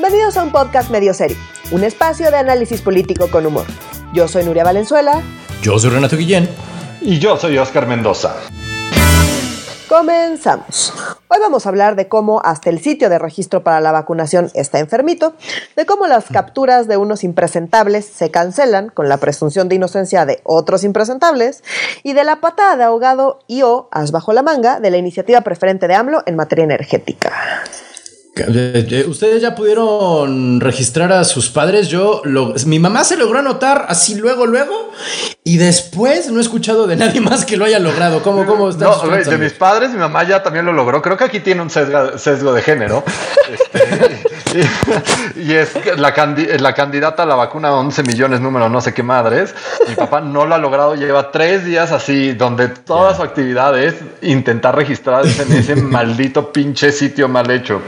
[0.00, 1.36] Bienvenidos a un podcast medio serio,
[1.72, 3.66] un espacio de análisis político con humor.
[4.14, 5.20] Yo soy Nuria Valenzuela.
[5.60, 6.48] Yo soy Renato Guillén.
[7.02, 8.34] Y yo soy Oscar Mendoza.
[9.90, 10.94] Comenzamos.
[11.28, 14.78] Hoy vamos a hablar de cómo hasta el sitio de registro para la vacunación está
[14.78, 15.34] enfermito,
[15.76, 20.40] de cómo las capturas de unos impresentables se cancelan con la presunción de inocencia de
[20.44, 21.62] otros impresentables
[22.02, 25.42] y de la patada de ahogado y o as bajo la manga de la iniciativa
[25.42, 27.32] preferente de AMLO en materia energética.
[28.36, 31.88] Eh, eh, Ustedes ya pudieron registrar a sus padres.
[31.88, 34.92] Yo, lo, mi mamá se logró anotar así luego, luego,
[35.42, 38.22] y después no he escuchado de nadie más que lo haya logrado.
[38.22, 38.84] ¿Cómo, cómo está?
[38.84, 41.02] No, de mis padres, mi mamá ya también lo logró.
[41.02, 43.02] Creo que aquí tiene un sesgo, sesgo de género.
[43.52, 44.60] este,
[45.36, 48.94] y, y, es la, candi la, candidata a la vacuna 11 millones, número no sé
[48.94, 49.54] qué madres.
[49.88, 50.94] Mi papá no lo ha logrado.
[50.94, 56.92] Lleva tres días así, donde toda su actividad es intentar registrarse en ese maldito pinche
[56.92, 57.80] sitio mal hecho.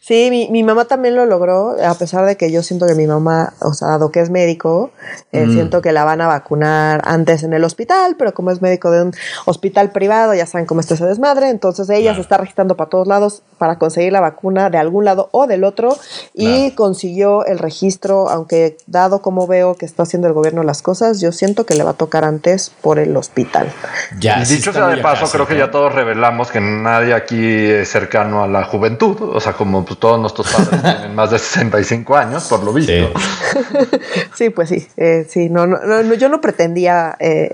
[0.00, 3.06] Sí, mi, mi, mamá también lo logró, a pesar de que yo siento que mi
[3.06, 4.90] mamá, o sea, dado que es médico,
[5.32, 5.52] eh, mm.
[5.52, 9.02] siento que la van a vacunar antes en el hospital, pero como es médico de
[9.02, 9.12] un
[9.46, 12.16] hospital privado, ya saben cómo está ese desmadre, entonces ella claro.
[12.16, 15.64] se está registrando para todos lados para conseguir la vacuna de algún lado o del
[15.64, 15.96] otro
[16.32, 16.74] y claro.
[16.76, 21.32] consiguió el registro, aunque dado como veo que está haciendo el gobierno las cosas, yo
[21.32, 23.72] siento que le va a tocar antes por el hospital.
[24.18, 27.88] Ya, y dicho sea de paso, creo que ya todos revelamos que nadie aquí es
[27.88, 32.16] cercano a la juventud, o sea, como pues, todos nuestros padres tienen más de 65
[32.16, 32.92] años, por lo visto.
[32.92, 33.98] Sí,
[34.34, 37.50] sí pues sí, eh, sí, no, no, no, yo no pretendía eh,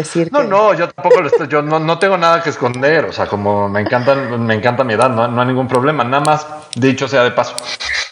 [0.00, 0.30] decir.
[0.32, 0.48] No, que...
[0.48, 3.68] no, yo tampoco lo estoy, yo no, no, tengo nada que esconder, o sea, como
[3.68, 7.24] me encanta, me encanta mi edad, no, no hay ningún problema, nada más dicho sea
[7.24, 7.56] de paso.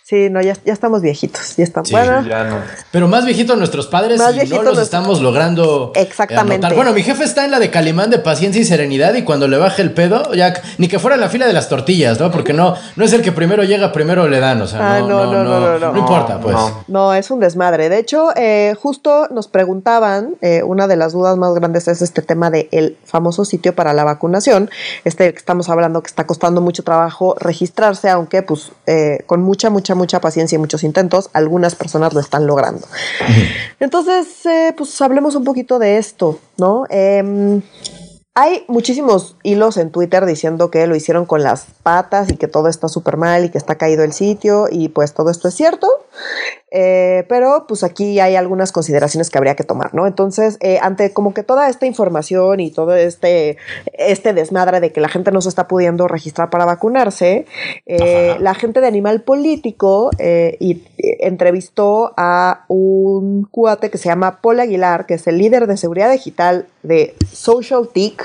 [0.06, 1.88] Sí, no, ya, ya estamos viejitos, ya estamos.
[1.88, 2.58] Sí, ya no.
[2.90, 5.92] Pero más viejitos nuestros padres y no los estamos logrando.
[5.94, 6.74] Eh, Exactamente.
[6.74, 9.56] Bueno, mi jefe está en la de Calimán de paciencia y serenidad y cuando le
[9.56, 12.30] baje el pedo, ya ni que fuera en la fila de las tortillas, ¿no?
[12.30, 15.08] Porque no, no es el que primero llega, primero le dan, o sea, ah, no,
[15.08, 16.54] no, no, no, no, no, importa, pues.
[16.86, 17.88] No, es un desmadre.
[17.88, 22.20] De hecho, eh, justo nos preguntaban, eh, una de las dudas más grandes es este
[22.20, 24.68] tema del el famoso sitio para la vacunación,
[25.04, 29.70] este que estamos hablando que está costando mucho trabajo registrarse, aunque pues eh, con mucha,
[29.70, 32.86] mucha mucha paciencia y muchos intentos, algunas personas lo están logrando.
[33.80, 36.84] Entonces, eh, pues hablemos un poquito de esto, ¿no?
[36.90, 37.60] Eh,
[38.36, 42.66] hay muchísimos hilos en Twitter diciendo que lo hicieron con las patas y que todo
[42.66, 45.86] está súper mal y que está caído el sitio y pues todo esto es cierto.
[46.76, 50.08] Eh, pero pues aquí hay algunas consideraciones que habría que tomar, ¿no?
[50.08, 53.58] Entonces, eh, ante como que toda esta información y todo este,
[53.92, 57.46] este desmadre de que la gente no se está pudiendo registrar para vacunarse,
[57.86, 60.82] eh, la gente de Animal Político y,
[61.20, 66.10] entrevistó a un cuate que se llama Paul Aguilar, que es el líder de seguridad
[66.10, 68.24] digital de Social TIC.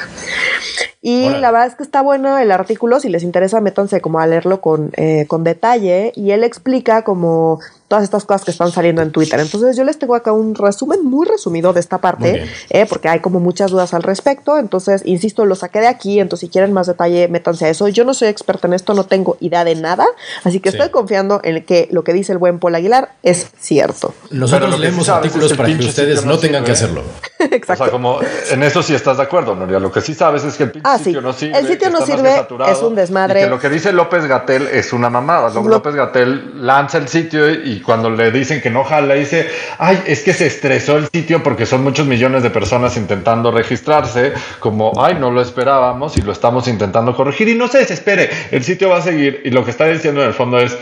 [1.01, 1.39] Y Hola.
[1.39, 4.59] la verdad es que está bueno el artículo, si les interesa, métanse como a leerlo
[4.59, 4.91] con,
[5.27, 6.13] con detalle.
[6.15, 9.39] Y él explica como todas estas cosas que están saliendo en Twitter.
[9.39, 13.19] Entonces yo les tengo acá un resumen muy resumido de esta parte, eh, porque hay
[13.19, 14.57] como muchas dudas al respecto.
[14.57, 17.87] Entonces, insisto, lo saqué de aquí, entonces si quieren más detalle, métanse a eso.
[17.87, 20.05] Yo no soy experta en esto, no tengo idea de nada,
[20.43, 20.77] así que sí.
[20.77, 24.13] estoy confiando en que lo que dice el buen Paul Aguilar es cierto.
[24.29, 27.01] Nosotros leemos sí artículos para que ustedes no tengan que hacerlo.
[27.39, 27.73] Exacto.
[27.73, 28.19] O sea, como
[28.51, 29.79] en eso sí estás de acuerdo, Noria.
[29.79, 31.25] Lo que sí sabes es que el pinche ah, sitio sí.
[31.25, 31.57] no sirve.
[31.57, 33.41] El sitio no sirve, es un desmadre.
[33.41, 35.49] Y que lo que dice López Gatel es una mamada.
[35.49, 40.21] López Gatel lanza el sitio y cuando le dicen que no jala, dice, ay, es
[40.23, 45.15] que se estresó el sitio porque son muchos millones de personas intentando registrarse, como, ay,
[45.19, 48.97] no lo esperábamos y lo estamos intentando corregir y no se desespere, el sitio va
[48.97, 50.77] a seguir y lo que está diciendo en el fondo es...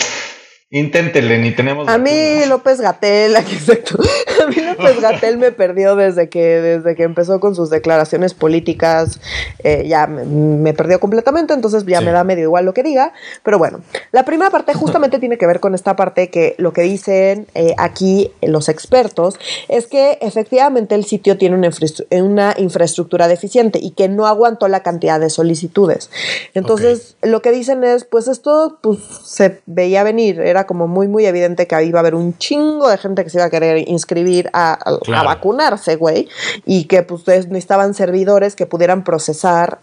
[0.70, 1.88] Inténtenle, ni tenemos.
[1.88, 3.98] A mí López Gatel, aquí exacto.
[4.44, 9.22] A mí López Gatel me perdió desde que, desde que empezó con sus declaraciones políticas.
[9.64, 12.06] Eh, ya me, me, perdió completamente, entonces ya sí.
[12.06, 13.14] me da medio igual lo que diga.
[13.44, 13.80] Pero bueno,
[14.12, 17.74] la primera parte justamente tiene que ver con esta parte que lo que dicen eh,
[17.78, 19.40] aquí los expertos
[19.70, 24.68] es que efectivamente el sitio tiene una, infra una infraestructura deficiente y que no aguantó
[24.68, 26.10] la cantidad de solicitudes.
[26.54, 27.32] Entonces, okay.
[27.32, 30.42] lo que dicen es, pues esto pues, se veía venir.
[30.42, 33.30] Era era como muy, muy evidente que iba a haber un chingo de gente que
[33.30, 35.30] se iba a querer inscribir a, a, claro.
[35.30, 36.28] a vacunarse, güey,
[36.66, 39.80] y que pues necesitaban servidores que pudieran procesar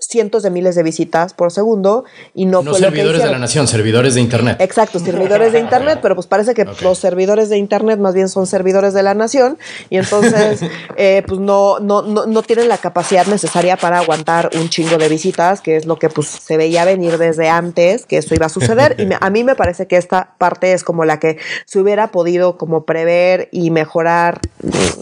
[0.00, 2.04] cientos de miles de visitas por segundo
[2.34, 4.56] y no, no fue servidores lo que de la nación, servidores de internet.
[4.60, 6.74] Exacto, servidores de internet, pero pues parece que okay.
[6.82, 9.58] los servidores de internet más bien son servidores de la nación
[9.88, 10.60] y entonces
[10.96, 15.08] eh, pues no, no, no, no, tienen la capacidad necesaria para aguantar un chingo de
[15.08, 18.50] visitas, que es lo que pues se veía venir desde antes, que eso iba a
[18.50, 21.78] suceder y me, a mí me parece que esta parte es como la que se
[21.78, 24.40] hubiera podido como prever y mejorar,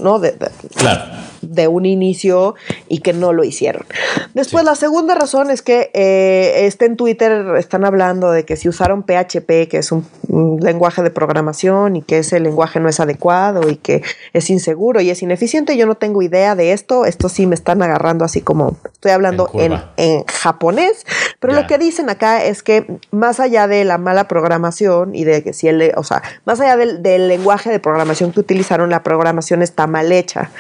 [0.01, 0.19] ¿no?
[0.19, 2.55] De, de, claro de un inicio
[2.89, 3.85] y que no lo hicieron.
[4.35, 8.69] Después, la segunda razón es que eh, este en Twitter están hablando de que si
[8.69, 10.07] usaron PHP, que es un,
[10.61, 14.03] lenguaje de programación y que ese lenguaje no es adecuado y que
[14.33, 17.05] es inseguro y es ineficiente, yo no tengo idea de esto.
[17.05, 21.07] Esto sí me están agarrando así como estoy hablando en, en, japonés,
[21.41, 25.43] pero lo que dicen acá es que más allá de la mala programación y de
[25.43, 29.03] que si el, o sea, más allá del, del lenguaje de programación que utilizaron, la
[29.03, 30.51] programación está mal hecha.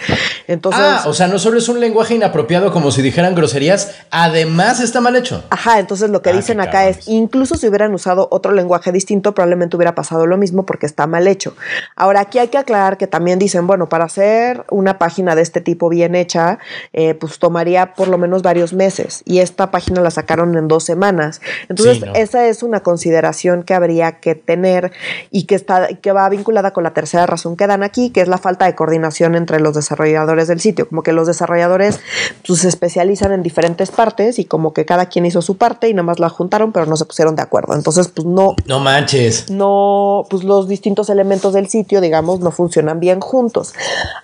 [0.46, 4.80] Entonces, ah, o sea, no solo es un lenguaje inapropiado como si dijeran groserías, además
[4.80, 5.44] está mal hecho.
[5.50, 9.34] Ajá, entonces lo que ah, dicen acá es, incluso si hubieran usado otro lenguaje distinto,
[9.34, 11.54] probablemente hubiera pasado lo mismo porque está mal hecho.
[11.96, 15.60] Ahora, aquí hay que aclarar que también dicen, bueno, para hacer una página de este
[15.60, 16.58] tipo bien hecha,
[16.92, 20.84] eh, pues tomaría por lo menos varios meses y esta página la sacaron en dos
[20.84, 21.40] semanas.
[21.68, 24.92] Entonces, esa es una consideración que habría que tener
[25.30, 28.28] y que, está, que va vinculada con la tercera razón que dan aquí, que es
[28.28, 30.88] la falta de coordinación entre los desarrolladores del sitio.
[30.88, 32.00] Como que los desarrolladores
[32.46, 35.94] pues, se especializan en diferentes partes y como que cada quien hizo su parte y
[35.94, 37.74] nada más la juntaron, pero no se pusieron de acuerdo.
[37.74, 38.54] Entonces, pues no.
[38.66, 39.50] No manches.
[39.50, 43.74] No, pues los distintos elementos del sitio, digamos, no funcionan bien juntos.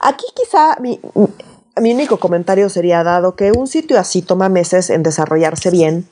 [0.00, 1.00] Aquí quizá mi,
[1.81, 6.06] mi único comentario sería dado que un sitio así toma meses en desarrollarse bien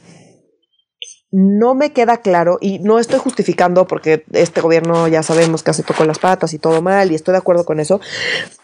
[1.33, 5.83] no me queda claro, y no estoy justificando porque este gobierno ya sabemos que se
[5.83, 8.03] tocó las patas y todo mal, y estoy de acuerdo con eso,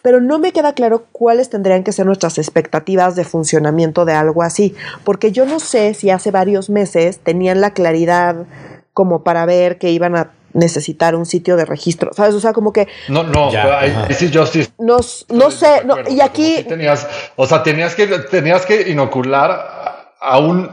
[0.02, 4.42] pero no me queda claro cuáles tendrían que ser nuestras expectativas de funcionamiento de algo
[4.42, 8.44] así, porque yo no sé si hace varios meses tenían la claridad
[8.92, 12.34] como para ver que iban a necesitar un sitio de registro, ¿sabes?
[12.34, 12.86] O sea, como que...
[13.08, 14.72] No, no, justice.
[14.78, 14.98] No,
[15.30, 16.64] no sé, no, y aquí...
[16.68, 17.06] tenías,
[17.36, 20.68] o sea, tenías que, tenías que inocular a un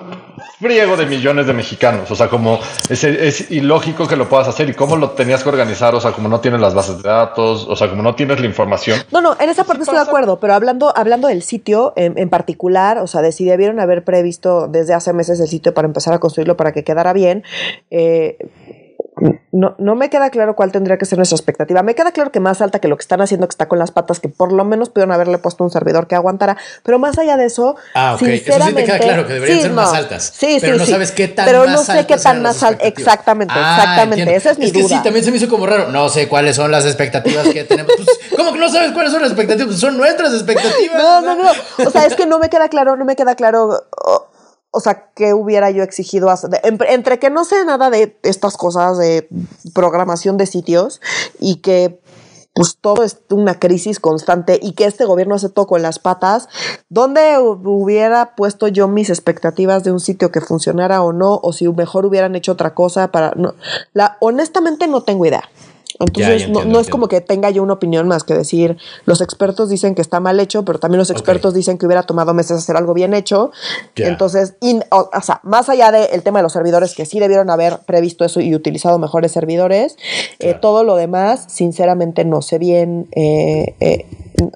[0.60, 2.10] friego de millones de mexicanos.
[2.10, 2.60] O sea, como
[2.90, 5.94] es, es, ilógico que lo puedas hacer y cómo lo tenías que organizar.
[5.96, 8.46] O sea, como no tienes las bases de datos, o sea, como no tienes la
[8.46, 9.00] información.
[9.12, 12.30] No, no, en esa parte estoy de acuerdo, pero hablando, hablando del sitio en, en,
[12.30, 16.14] particular, o sea, de si debieron haber previsto desde hace meses el sitio para empezar
[16.14, 17.44] a construirlo para que quedara bien.
[17.92, 18.38] Eh,
[19.52, 21.84] no, no me queda claro cuál tendría que ser nuestra expectativa.
[21.84, 23.92] Me queda claro que más alta que lo que están haciendo, que está con las
[23.92, 26.58] patas, que por lo menos pudieron haberle puesto un servidor que aguantara.
[26.84, 28.36] Pero más allá de eso, ah, okay.
[28.36, 30.34] eso sí te queda claro que deberían ser más altas.
[30.36, 32.88] Sí, pero sí, no sabes qué tan Pero no sé qué tan más altas.
[32.88, 34.36] Exactamente, ah, exactamente.
[34.36, 34.84] Esa es mi es duda.
[34.84, 35.90] que sí, también se me hizo como raro.
[35.90, 37.92] No sé cuáles son las expectativas que tenemos.
[37.96, 39.68] Pues, ¿Cómo que no sabes cuáles son las expectativas?
[39.68, 40.98] Pues son nuestras expectativas.
[40.98, 41.52] No, no, no.
[41.86, 43.86] O sea, es que no me queda claro, no me queda claro.
[44.06, 44.28] Oh,
[44.76, 46.50] o sea, ¿qué hubiera yo exigido hacer?
[46.64, 49.28] entre que no sé nada de estas cosas de
[49.74, 51.02] programación de sitios
[51.40, 52.00] y que
[52.54, 56.48] pues todo es una crisis constante y que este gobierno se tocó en las patas,
[56.88, 61.40] ¿dónde hubiera puesto yo mis expectativas de un sitio que funcionara o no?
[61.44, 63.34] O si mejor hubieran hecho otra cosa para...
[63.36, 63.56] No,
[64.22, 65.44] honestamente no tengo idea.
[66.00, 69.96] Entonces, no, es como que tenga yo una opinión más que decir, los expertos dicen
[69.96, 72.94] que está mal hecho, pero también los expertos dicen que hubiera tomado meses hacer algo
[72.94, 73.52] bien hecho.
[73.96, 74.56] Entonces,
[74.92, 78.42] o, sea, más allá del tema de los servidores, que sí debieron haber previsto eso
[78.42, 79.98] y utilizado mejores servidores,
[80.40, 83.08] eh, todo lo demás, sinceramente, no sé bien.
[83.16, 84.06] Eh, eh,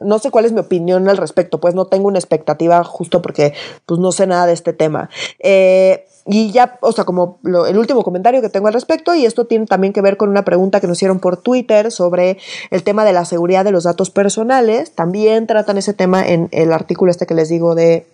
[0.02, 3.54] no sé cuál es mi opinión al respecto, pues no tengo una expectativa justo porque
[3.86, 5.10] pues no sé nada de este tema.
[5.40, 9.46] Eh, y ya, o sea, como el último comentario que tengo al respecto, y esto
[9.46, 12.38] tiene también que ver con una pregunta que nos hicieron por Twitter sobre
[12.72, 14.94] el tema de la seguridad de los datos personales.
[14.94, 18.08] También tratan ese tema en el artículo este que les digo de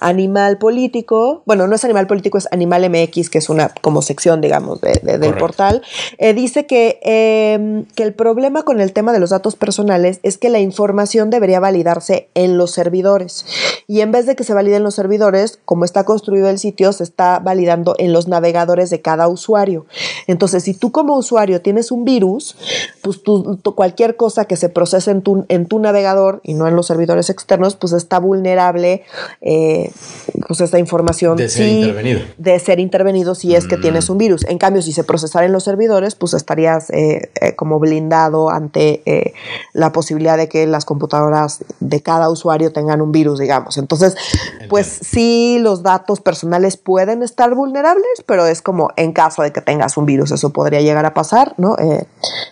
[0.00, 4.40] Animal Político, bueno, no es Animal Político, es Animal MX, que es una como sección,
[4.40, 5.82] digamos, de, del portal,
[6.18, 10.38] eh, dice que, eh, que el problema con el tema de los datos personales es
[10.38, 13.44] que la información debería validarse en los servidores.
[13.86, 16.92] Y en vez de que se valide en los servidores, como está construido el sitio,
[16.92, 19.86] se está validando en los navegadores de cada usuario.
[20.26, 22.56] Entonces, si tú como usuario tienes un virus,
[23.02, 26.76] pues tú, cualquier cosa que se procese en tu, en tu navegador y no en
[26.76, 29.02] los servidores externos, pues está vulnerable.
[29.40, 29.89] Eh,
[30.46, 32.20] pues esta información de ser intervenido.
[32.38, 33.80] De ser intervenido si es que mm.
[33.80, 34.44] tienes un virus.
[34.48, 39.02] En cambio, si se procesara en los servidores, pues estarías eh, eh, como blindado ante
[39.06, 39.32] eh,
[39.72, 43.78] la posibilidad de que las computadoras de cada usuario tengan un virus, digamos.
[43.78, 44.16] Entonces,
[44.68, 49.60] pues sí, los datos personales pueden estar vulnerables, pero es como en caso de que
[49.60, 51.76] tengas un virus, eso podría llegar a pasar, ¿no?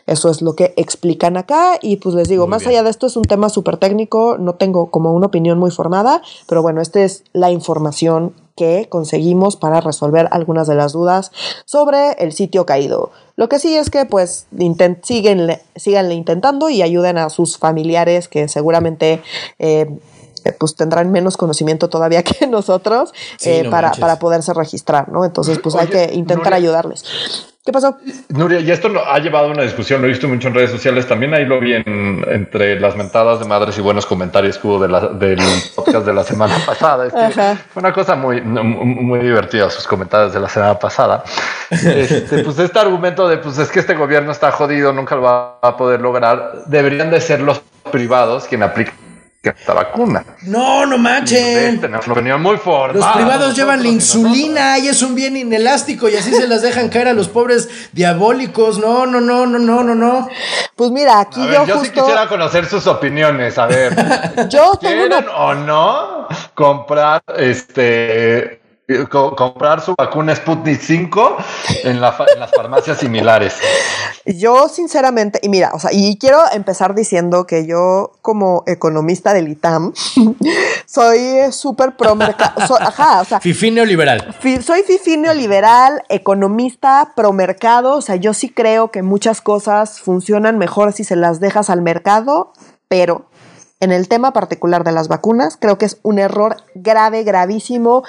[0.07, 3.17] eso es lo que explican acá y pues les digo, más allá de esto es
[3.17, 7.25] un tema súper técnico, no tengo como una opinión muy formada, pero bueno, este es
[7.33, 11.31] la información que conseguimos para resolver algunas de las dudas
[11.65, 13.13] sobre el sitio caído.
[13.37, 14.49] Lo que sí es que pues
[15.03, 19.23] siguen, síganle intentando y ayuden a sus familiares que seguramente
[19.61, 19.87] eh,
[20.59, 23.13] pues tendrán menos conocimiento todavía que nosotros
[23.45, 25.25] eh, para, para, poderse registrar, ¿no?
[25.25, 27.05] Entonces pues hay que intentar ayudarles.
[27.69, 27.99] ¿Qué pasó?
[28.31, 31.07] Nuria, y esto ha llevado a una discusión, lo he visto mucho en redes sociales,
[31.07, 34.79] también ahí lo vi en, entre las mentadas de madres y buenos comentarios que hubo
[34.79, 35.39] de la, del
[35.77, 37.11] podcast de la semana pasada.
[37.11, 41.23] fue una cosa muy, muy divertida sus comentarios de la semana pasada.
[41.69, 45.59] Este, pues este argumento de, pues es que este gobierno está jodido, nunca lo va
[45.61, 47.61] a poder lograr, deberían de ser los
[47.93, 48.63] privados quien
[49.49, 50.25] apliquen esta vacuna.
[50.43, 51.81] No, no manchen.
[52.41, 52.57] muy
[52.95, 56.89] Los privados llevan la insulina y es un bien inelástico y así se las dejan
[56.89, 58.79] caer a los pobres diabólicos.
[58.79, 60.29] No, no, no, no, no, no, no.
[60.77, 63.59] Pues mira, aquí yo, yo sí quisiera conocer sus opiniones.
[63.59, 63.95] A ver,
[64.49, 68.61] yo ¿quieren o no comprar este
[69.37, 71.37] comprar su vacuna Sputnik 5
[71.85, 72.17] en, las
[72.57, 73.55] farmacias similares.
[74.25, 79.49] Yo sinceramente, y mira, o sea, y quiero empezar diciendo que yo como economista del
[79.49, 79.93] ITAM
[80.87, 84.35] soy súper pro mercado, ajá, o sea, fifi neoliberal.
[84.63, 90.57] soy fifi neoliberal, economista pro mercado, o sea, yo sí creo que muchas cosas funcionan
[90.57, 92.53] mejor si se las dejas al mercado,
[92.89, 93.29] pero
[93.81, 98.03] en el tema particular de las vacunas, creo que es un error grave, gravísimo.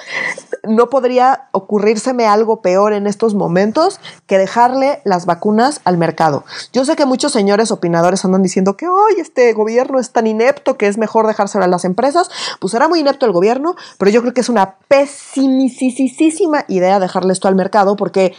[0.68, 6.44] No podría ocurrírseme algo peor en estos momentos que dejarle las vacunas al mercado.
[6.72, 10.76] Yo sé que muchos señores opinadores andan diciendo que hoy este gobierno es tan inepto
[10.76, 12.30] que es mejor dejárselo a las empresas.
[12.60, 17.32] Pues era muy inepto el gobierno, pero yo creo que es una pésimísima idea dejarle
[17.32, 18.34] esto al mercado porque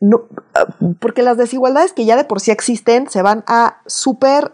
[0.00, 0.24] no,
[1.00, 4.52] porque las desigualdades que ya de por sí existen se van a súper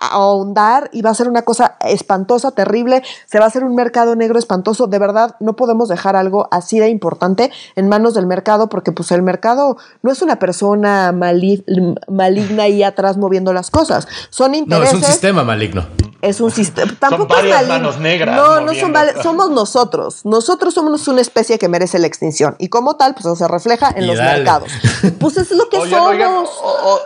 [0.00, 4.16] ahondar y va a ser una cosa espantosa, terrible, se va a hacer un mercado
[4.16, 4.86] negro espantoso.
[4.86, 9.10] De verdad, no podemos dejar algo así de importante en manos del mercado porque pues
[9.12, 14.08] el mercado no es una persona maligna ahí atrás moviendo las cosas.
[14.30, 14.92] Son intereses.
[14.92, 15.86] No, es un sistema maligno.
[16.20, 16.92] Es un sistema.
[16.98, 18.34] Tampoco son varias manos negras.
[18.34, 20.24] No, no son somos nosotros.
[20.24, 22.56] Nosotros somos una especie que merece la extinción.
[22.58, 24.72] Y como tal, pues se refleja en los mercados.
[25.20, 26.50] Pues es lo que somos.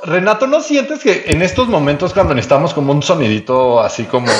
[0.05, 4.33] Renato, ¿no sientes que en estos momentos cuando necesitamos como un sonidito así como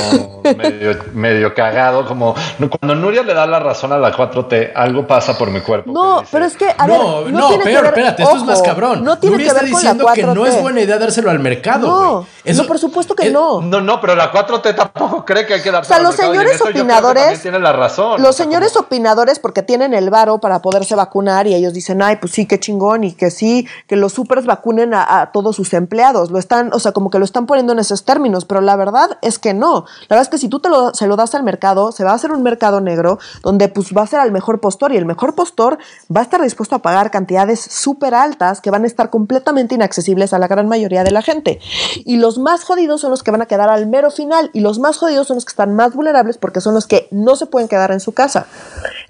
[1.15, 2.35] medio, cagado, como
[2.81, 5.91] cuando Nuria le da la razón a la 4T, algo pasa por mi cuerpo.
[5.93, 9.05] No, pero es que, a no, ver, no, no pero espérate, esto es más cabrón.
[9.05, 11.87] No tiene Nuria que ver está diciendo que no es buena idea dárselo al mercado.
[11.87, 13.61] No, no por supuesto que no.
[13.61, 16.61] No, no, pero la 4T tampoco cree que hay que dárselo o sea, los señores
[16.61, 18.23] opinadores tienen la razón.
[18.23, 22.33] Los señores opinadores porque tienen el varo para poderse vacunar y ellos dicen, ay, pues
[22.33, 26.31] sí, qué chingón y que sí, que los supers vacunen a, a todos sus empleados.
[26.31, 29.19] Lo están, o sea, como que lo están poniendo en esos términos, pero la verdad
[29.23, 29.85] es que no.
[30.09, 32.11] La verdad es que si tú te lo, se lo das al mercado, se va
[32.11, 35.07] a hacer un mercado negro donde pues va a ser al mejor postor y el
[35.07, 35.79] mejor postor
[36.15, 40.33] va a estar dispuesto a pagar cantidades súper altas que van a estar completamente inaccesibles
[40.33, 41.61] a la gran mayoría de la gente.
[42.05, 44.79] Y los más jodidos son los que van a quedar al mero final y los
[44.79, 47.69] más jodidos son los que están más vulnerables porque son los que no se pueden
[47.69, 48.47] quedar en su casa.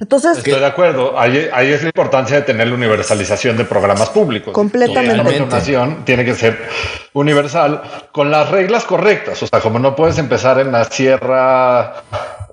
[0.00, 0.38] Entonces...
[0.38, 1.19] Estoy de acuerdo.
[1.19, 4.52] Ahí, ahí es la importancia de tener la universalización de programas públicos.
[4.52, 5.17] Completamente.
[5.17, 6.59] La tiene que ser
[7.12, 9.43] universal con las reglas correctas.
[9.43, 12.04] O sea, como no puedes empezar en la sierra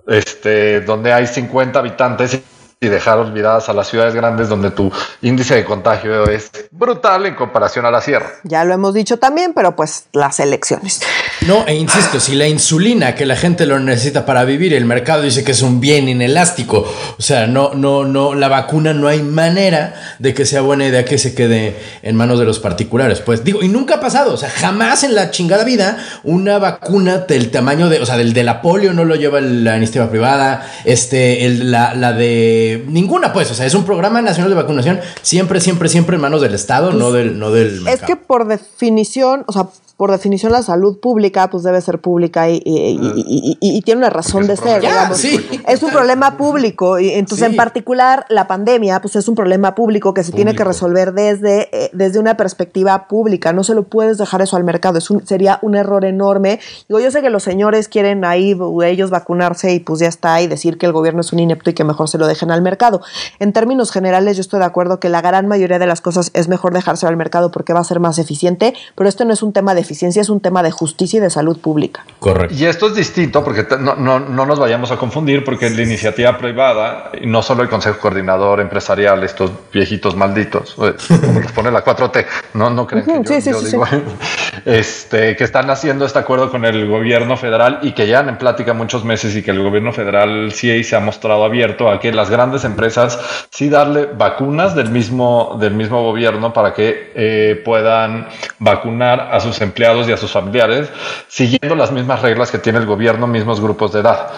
[0.07, 2.41] este, donde hay 50 habitantes
[2.81, 4.89] y dejar olvidadas a las ciudades grandes donde tu
[5.21, 8.31] índice de contagio es brutal en comparación a la sierra.
[8.45, 11.01] Ya lo hemos dicho también, pero pues las elecciones.
[11.45, 15.23] No, e insisto, si la insulina que la gente lo necesita para vivir, el mercado
[15.23, 19.23] dice que es un bien inelástico, o sea, no, no, no, la vacuna no hay
[19.23, 23.19] manera de que sea buena idea que se quede en manos de los particulares.
[23.19, 27.17] Pues digo, y nunca ha pasado, o sea, jamás en la chingada vida una vacuna
[27.19, 30.65] del tamaño de, o sea, del de la polio no lo lleva la iniciativa privada,
[30.85, 33.49] este, el, la, la de ninguna, pues.
[33.51, 36.91] O sea, es un programa nacional de vacunación siempre, siempre, siempre en manos del Estado,
[36.91, 39.67] no pues, del, no del Es que por definición, o sea,
[39.99, 44.55] por definición la salud pública pues debe ser pública y, y, tiene una razón de
[44.55, 45.21] ser, digamos.
[45.67, 50.13] Es un problema público y entonces en particular la pandemia pues es un problema público
[50.13, 54.17] que se tiene que resolver desde, eh, desde una perspectiva pública, no se lo puedes
[54.17, 56.61] dejar eso al mercado, es un, sería un error enorme.
[56.87, 60.47] Digo, yo sé que los señores quieren ahí ellos vacunarse y pues ya está y
[60.47, 63.01] decir que el gobierno es un inepto y que mejor se lo dejen al mercado.
[63.39, 66.47] En términos generales yo estoy de acuerdo que la gran mayoría de las cosas es
[66.47, 69.51] mejor dejárselo al mercado porque va a ser más eficiente, pero esto no es un
[69.51, 72.05] tema de eficiencia es un tema de justicia y de salud pública.
[72.19, 72.53] Correcto.
[72.55, 76.37] Y esto es distinto porque no, no, no nos vayamos a confundir porque la iniciativa
[76.37, 80.93] privada, y no solo el Consejo Coordinador Empresarial, estos viejitos malditos, eh,
[81.25, 83.83] como les pone la 4T, no, no creen que yo, digo,
[84.65, 88.73] este, que están haciendo este acuerdo con el gobierno federal y que ya en plática
[88.73, 92.29] muchos meses y que el gobierno federal sí se ha mostrado abierto a que las
[92.29, 93.19] grandes empresas
[93.49, 98.27] sí darle vacunas del mismo, del mismo gobierno para que eh, puedan
[98.59, 100.89] vacunar a sus empleados y a sus familiares,
[101.27, 104.29] siguiendo las mismas reglas que tiene el gobierno, mismos grupos de edad.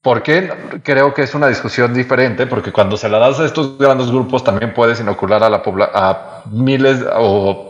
[0.00, 0.50] ¿Por qué?
[0.84, 4.44] Creo que es una discusión diferente, porque cuando se la das a estos grandes grupos
[4.44, 7.68] también puedes inocular a la a miles o,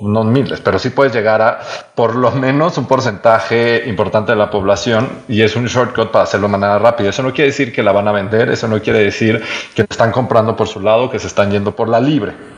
[0.00, 1.60] no miles, pero sí puedes llegar a
[1.94, 6.46] por lo menos un porcentaje importante de la población y es un shortcut para hacerlo
[6.46, 7.10] de manera rápida.
[7.10, 9.42] Eso no quiere decir que la van a vender, eso no quiere decir
[9.74, 12.55] que están comprando por su lado, que se están yendo por la libre.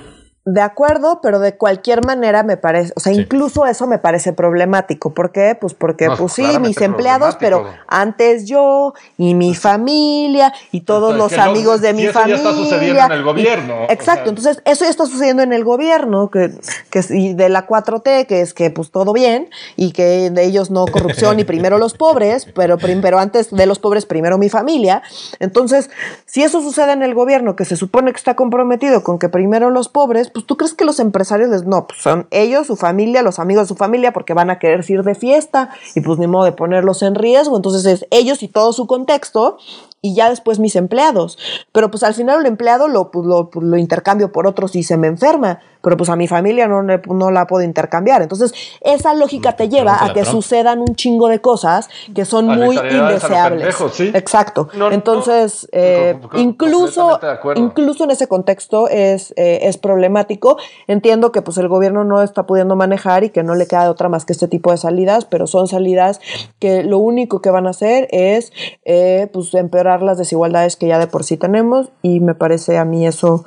[0.51, 5.13] De acuerdo, pero de cualquier manera me parece, o sea, incluso eso me parece problemático.
[5.13, 5.55] ¿Por qué?
[5.61, 11.35] Pues porque, pues sí, mis empleados, pero antes yo y mi familia y todos los
[11.35, 12.37] amigos de mi familia.
[12.37, 13.75] Eso ya está sucediendo en el gobierno.
[13.91, 16.51] exacto, entonces eso ya está sucediendo en el gobierno, que,
[16.89, 20.71] que y de la 4T, que es que pues todo bien y que de ellos
[20.71, 25.03] no corrupción y primero los pobres, pero, pero antes de los pobres primero mi familia.
[25.41, 25.91] Entonces,
[26.25, 29.69] si eso sucede en el gobierno, que se supone que está comprometido con que primero
[29.69, 33.25] los pobres, pues tú crees que los empresarios les, no, pues son ellos, su familia,
[33.25, 36.29] los amigos de su familia, porque van a querer ir de fiesta y pues ni
[36.29, 39.59] modo de ponerlos en riesgo, entonces es ellos y todo su contexto
[40.01, 41.39] y ya después mis empleados.
[41.73, 44.83] Pero pues al final el empleado lo, pues, lo, pues, lo intercambio por otro si
[44.83, 48.23] se me enferma, pero pues a mi familia no, no la puedo intercambiar.
[48.23, 52.77] Entonces, esa lógica te lleva a que sucedan un chingo de cosas que son muy
[52.77, 53.77] indeseables.
[54.15, 54.69] Exacto.
[54.91, 57.19] Entonces, eh, incluso,
[57.55, 60.59] incluso en ese contexto es, eh, es problemático.
[60.89, 64.09] Entiendo que pues el gobierno no está pudiendo manejar y que no le queda otra
[64.09, 66.21] más que este tipo de salidas, pero son salidas
[66.59, 68.53] que lo único que van a hacer es
[68.85, 72.85] eh, pues empeorar las desigualdades que ya de por sí tenemos y me parece a
[72.85, 73.45] mí eso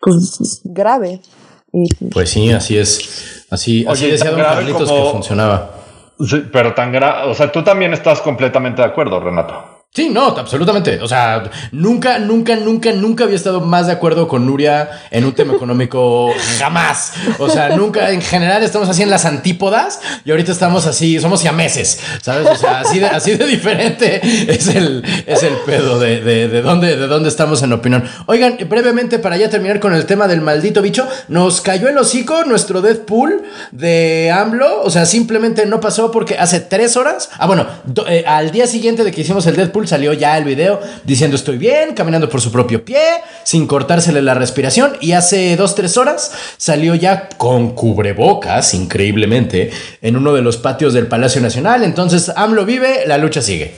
[0.00, 1.20] pues grave.
[2.10, 3.46] pues sí, así es.
[3.50, 5.70] Así, así decía Don Carlitos que funcionaba.
[6.52, 9.67] pero tan grave, o sea, tú también estás completamente de acuerdo, Renato.
[9.94, 11.00] Sí, no, absolutamente.
[11.00, 15.32] O sea, nunca, nunca, nunca, nunca había estado más de acuerdo con Nuria en un
[15.32, 16.30] tema económico.
[16.58, 17.14] jamás.
[17.38, 21.42] O sea, nunca, en general estamos así en las antípodas y ahorita estamos así, somos
[21.42, 22.46] ya meses, ¿sabes?
[22.48, 26.62] O sea, así de, así de diferente es el, es el pedo de, de, de,
[26.62, 28.04] dónde, de dónde estamos en opinión.
[28.26, 32.44] Oigan, brevemente, para ya terminar con el tema del maldito bicho, nos cayó el hocico
[32.44, 33.42] nuestro Deadpool
[33.72, 34.82] de AMLO.
[34.82, 37.66] O sea, simplemente no pasó porque hace tres horas, ah, bueno,
[38.06, 41.58] eh, al día siguiente de que hicimos el Deadpool, salió ya el video diciendo estoy
[41.58, 42.98] bien, caminando por su propio pie,
[43.44, 44.96] sin cortársele la respiración.
[45.00, 49.70] Y hace dos, tres horas salió ya con cubrebocas, increíblemente,
[50.02, 51.84] en uno de los patios del Palacio Nacional.
[51.84, 53.74] Entonces, AMLO vive, la lucha sigue.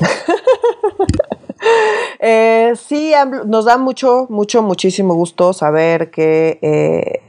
[2.20, 3.12] eh, sí,
[3.46, 7.19] nos da mucho, mucho, muchísimo gusto saber que eh,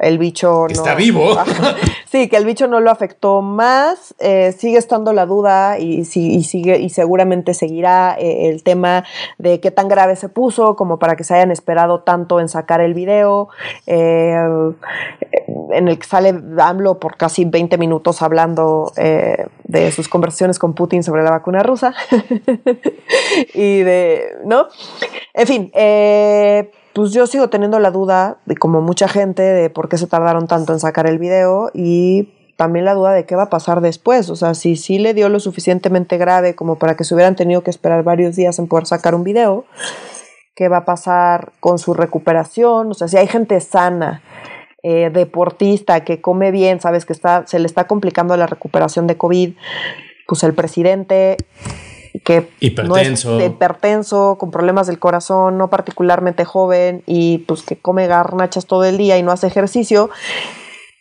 [0.00, 1.36] el bicho no, está vivo.
[2.10, 4.14] sí, que el bicho no lo afectó más.
[4.18, 9.04] Eh, sigue estando la duda y, y, sigue y seguramente seguirá eh, el tema
[9.38, 12.80] de qué tan grave se puso como para que se hayan esperado tanto en sacar
[12.80, 13.48] el video
[13.86, 14.34] eh,
[15.72, 21.02] en el que sale AMLO por casi 20 minutos hablando de sus conversaciones con Putin
[21.02, 21.94] sobre la vacuna rusa
[23.54, 24.66] y de no
[25.34, 29.88] en fin eh, pues yo sigo teniendo la duda, de como mucha gente, de por
[29.88, 33.44] qué se tardaron tanto en sacar el video y también la duda de qué va
[33.44, 34.28] a pasar después.
[34.28, 37.62] O sea, si sí le dio lo suficientemente grave como para que se hubieran tenido
[37.62, 39.64] que esperar varios días en poder sacar un video,
[40.54, 42.90] qué va a pasar con su recuperación.
[42.90, 44.22] O sea, si hay gente sana,
[44.82, 49.16] eh, deportista, que come bien, sabes que está, se le está complicando la recuperación de
[49.16, 49.54] COVID,
[50.26, 51.36] pues el presidente
[52.24, 53.30] que hipertenso.
[53.30, 58.66] No es hipertenso, con problemas del corazón, no particularmente joven y pues que come garnachas
[58.66, 60.10] todo el día y no hace ejercicio,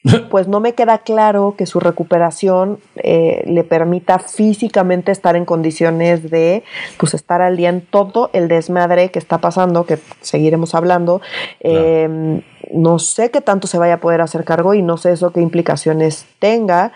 [0.30, 6.30] pues no me queda claro que su recuperación eh, le permita físicamente estar en condiciones
[6.30, 6.64] de
[6.98, 11.22] pues estar al día en todo el desmadre que está pasando, que seguiremos hablando.
[11.60, 12.42] Em,
[12.72, 15.42] no sé qué tanto se vaya a poder hacer cargo y no sé eso qué
[15.42, 16.94] implicaciones tenga,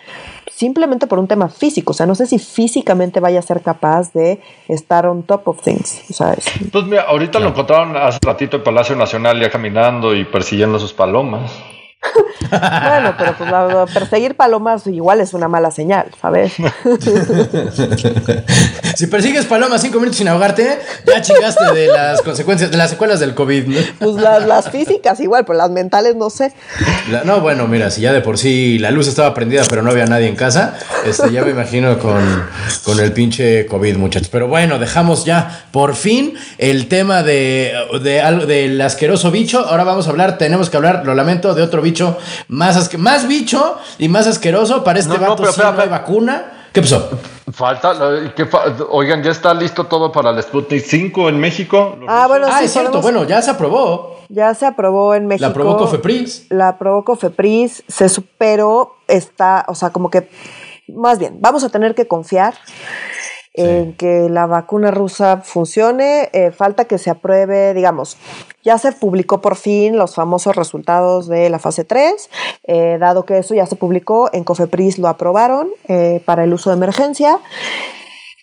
[0.56, 1.92] simplemente por un tema físico.
[1.92, 5.62] O sea, no sé si físicamente vaya a ser capaz de estar on top of
[5.62, 6.04] things.
[6.10, 6.46] ¿sabes?
[6.72, 10.94] Pues mira, ahorita lo encontraron hace ratito en Palacio Nacional ya caminando y persiguiendo sus
[10.94, 11.52] palomas
[12.50, 13.50] bueno, pero pues
[13.94, 16.54] perseguir palomas igual es una mala señal, ¿sabes?
[18.96, 23.20] si persigues palomas cinco minutos sin ahogarte, ya chingaste de las consecuencias, de las secuelas
[23.20, 23.78] del COVID.
[24.00, 26.54] Pues las, físicas igual, pero las mentales no sé.
[27.26, 30.06] no, bueno, mira, si ya de por sí la luz estaba prendida, pero no había
[30.06, 32.22] nadie en casa, este, ya me imagino con,
[32.84, 34.30] con el pinche COVID, muchachos.
[34.30, 39.66] Pero bueno, dejamos ya por fin el tema de, de, del asqueroso bicho.
[39.68, 43.78] Ahora vamos a hablar, tenemos que hablar, lo lamento, de otro bicho más, más bicho
[43.98, 46.68] y más asqueroso para este vato no, hay vacuna.
[46.72, 47.10] ¿Qué pasó?
[47.52, 47.94] Falta,
[48.90, 52.00] oigan, ya está listo todo para el Sputnik 5 en México.
[52.08, 54.18] Ah, bueno, ah, es cierto, bueno, ya se aprobó.
[54.30, 55.46] Ya se aprobó en México.
[55.46, 56.48] La aprobó Cofepris.
[56.50, 60.30] La aprobó Cofepris, se superó, está, o sea, como que,
[60.88, 62.56] más bien, vamos a tener que confiar
[63.54, 66.30] en que la vacuna rusa funcione.
[66.34, 68.18] Eh, falta que se apruebe, digamos,
[68.64, 72.30] ya se publicó por fin los famosos resultados de la fase 3,
[72.64, 76.70] eh, dado que eso ya se publicó, en Cofepris lo aprobaron eh, para el uso
[76.70, 77.40] de emergencia.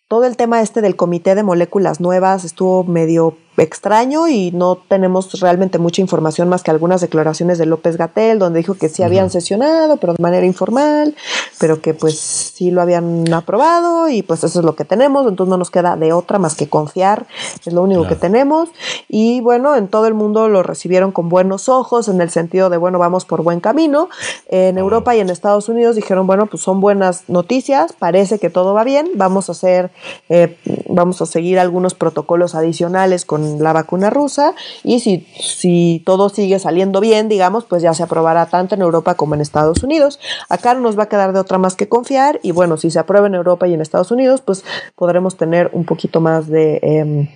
[0.09, 5.39] Todo el tema este del comité de moléculas nuevas estuvo medio extraño y no tenemos
[5.41, 9.31] realmente mucha información más que algunas declaraciones de López Gatel, donde dijo que sí habían
[9.31, 11.15] sesionado, pero de manera informal,
[11.59, 15.51] pero que pues sí lo habían aprobado y pues eso es lo que tenemos, entonces
[15.51, 17.27] no nos queda de otra más que confiar,
[17.65, 18.71] es lo único que tenemos.
[19.09, 22.79] Y bueno, en todo el mundo lo recibieron con buenos ojos, en el sentido de,
[22.79, 24.09] bueno, vamos por buen camino.
[24.49, 28.73] En Europa y en Estados Unidos dijeron, bueno, pues son buenas noticias, parece que todo
[28.73, 29.91] va bien, vamos a hacer,
[30.29, 30.57] eh,
[30.89, 36.59] vamos a seguir algunos protocolos adicionales con la vacuna rusa y si, si todo sigue
[36.59, 40.21] saliendo bien, digamos, pues ya se aprobará tanto en Europa como en Estados Unidos.
[40.49, 42.99] Acá no nos va a quedar de otra más que confiar y bueno, si se
[42.99, 46.79] aprueba en Europa y en Estados Unidos, pues podremos tener un poquito más de...
[46.83, 47.29] Em,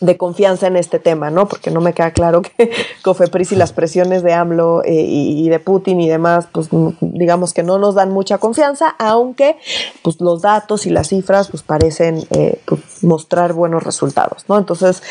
[0.00, 1.48] de confianza en este tema, ¿no?
[1.48, 2.70] Porque no me queda claro que
[3.02, 6.68] Cofepris y las presiones de AMLO eh, y, de Putin y demás, pues
[7.00, 9.56] digamos que no nos dan mucha confianza, aunque
[10.02, 14.58] pues los datos y las cifras pues parecen eh, pues, mostrar buenos resultados, ¿no?
[14.58, 15.02] Entonces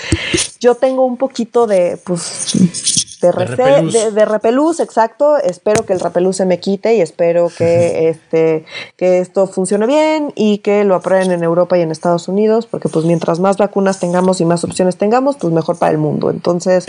[0.60, 3.94] yo tengo un poquito de pues de, repelús.
[3.94, 4.80] De, repelús.
[4.80, 5.38] exacto.
[5.38, 10.34] Espero que el repelús se me quite y espero que, este, que esto funcione bien
[10.36, 14.00] y que lo aprueben en Europa y en Estados Unidos, porque pues mientras más vacunas
[14.00, 16.30] tengamos y más opciones tengamos, pues mejor para el mundo.
[16.30, 16.86] Entonces,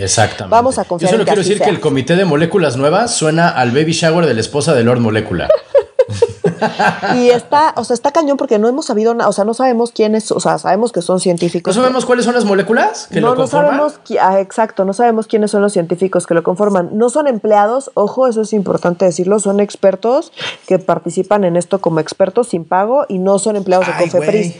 [0.49, 3.71] vamos a confiar Yo solo quiero decir que el Comité de Moléculas Nuevas suena al
[3.71, 5.51] baby shower de la esposa de Lord Molecular.
[7.17, 9.93] y está, o sea, está cañón porque no hemos sabido nada, o sea, no sabemos
[9.93, 11.77] quiénes, o sea, sabemos que son científicos.
[11.77, 13.77] ¿No sabemos cuáles son las moléculas que no, lo conforman?
[13.77, 16.91] No sabemos, ah, exacto, no sabemos quiénes son los científicos que lo conforman.
[16.93, 20.33] No son empleados, ojo, eso es importante decirlo, son expertos
[20.67, 24.55] que participan en esto como expertos sin pago y no son empleados de Confepris.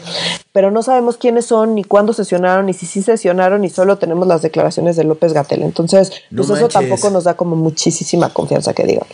[0.51, 4.27] Pero no sabemos quiénes son, ni cuándo sesionaron, ni si sí sesionaron, y solo tenemos
[4.27, 5.63] las declaraciones de López Gatel.
[5.63, 9.07] Entonces, pues eso tampoco nos da como muchísima confianza que digan.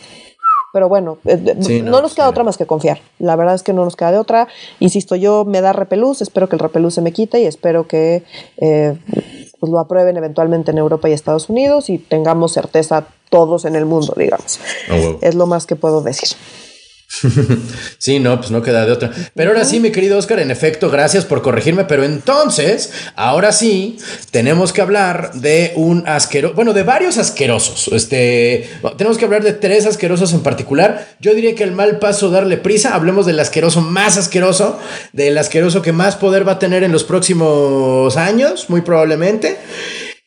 [0.76, 3.00] Pero bueno, eh, no, nos queda otra más que confiar.
[3.18, 4.50] La verdad es que no nos queda de otra.
[4.82, 8.24] Insisto, yo me da repelús, espero que el repelús se me quite y espero que
[8.58, 8.98] eh,
[9.58, 13.86] pues lo aprueben eventualmente en Europa y Estados Unidos y tengamos certeza todos en el
[13.86, 14.60] mundo, digamos.
[14.92, 16.36] Oh, es lo más que puedo decir.
[17.98, 19.12] sí, no, pues no queda de otra.
[19.34, 21.86] Pero ahora sí, mi querido Oscar, en efecto, gracias por corregirme.
[21.86, 23.98] Pero entonces, ahora sí,
[24.32, 27.90] tenemos que hablar de un asqueroso, bueno, de varios asquerosos.
[27.94, 31.08] Este, tenemos que hablar de tres asquerosos en particular.
[31.20, 32.96] Yo diría que el mal paso darle prisa.
[32.96, 34.80] Hablemos del asqueroso más asqueroso,
[35.14, 39.58] del asqueroso que más poder va a tener en los próximos años, muy probablemente.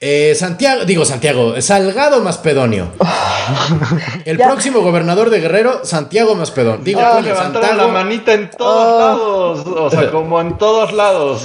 [0.00, 2.92] Eh, Santiago, digo Santiago, Salgado Maspedonio.
[4.24, 6.84] El próximo gobernador de Guerrero, Santiago Maspedonio.
[6.84, 8.98] Digo, ah, la manita en todos ah.
[8.98, 9.66] lados.
[9.66, 11.42] O sea, como en todos lados.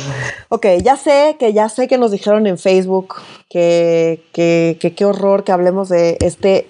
[0.49, 3.15] Ok, ya sé que ya sé que nos dijeron en Facebook
[3.49, 6.69] que qué horror que hablemos de este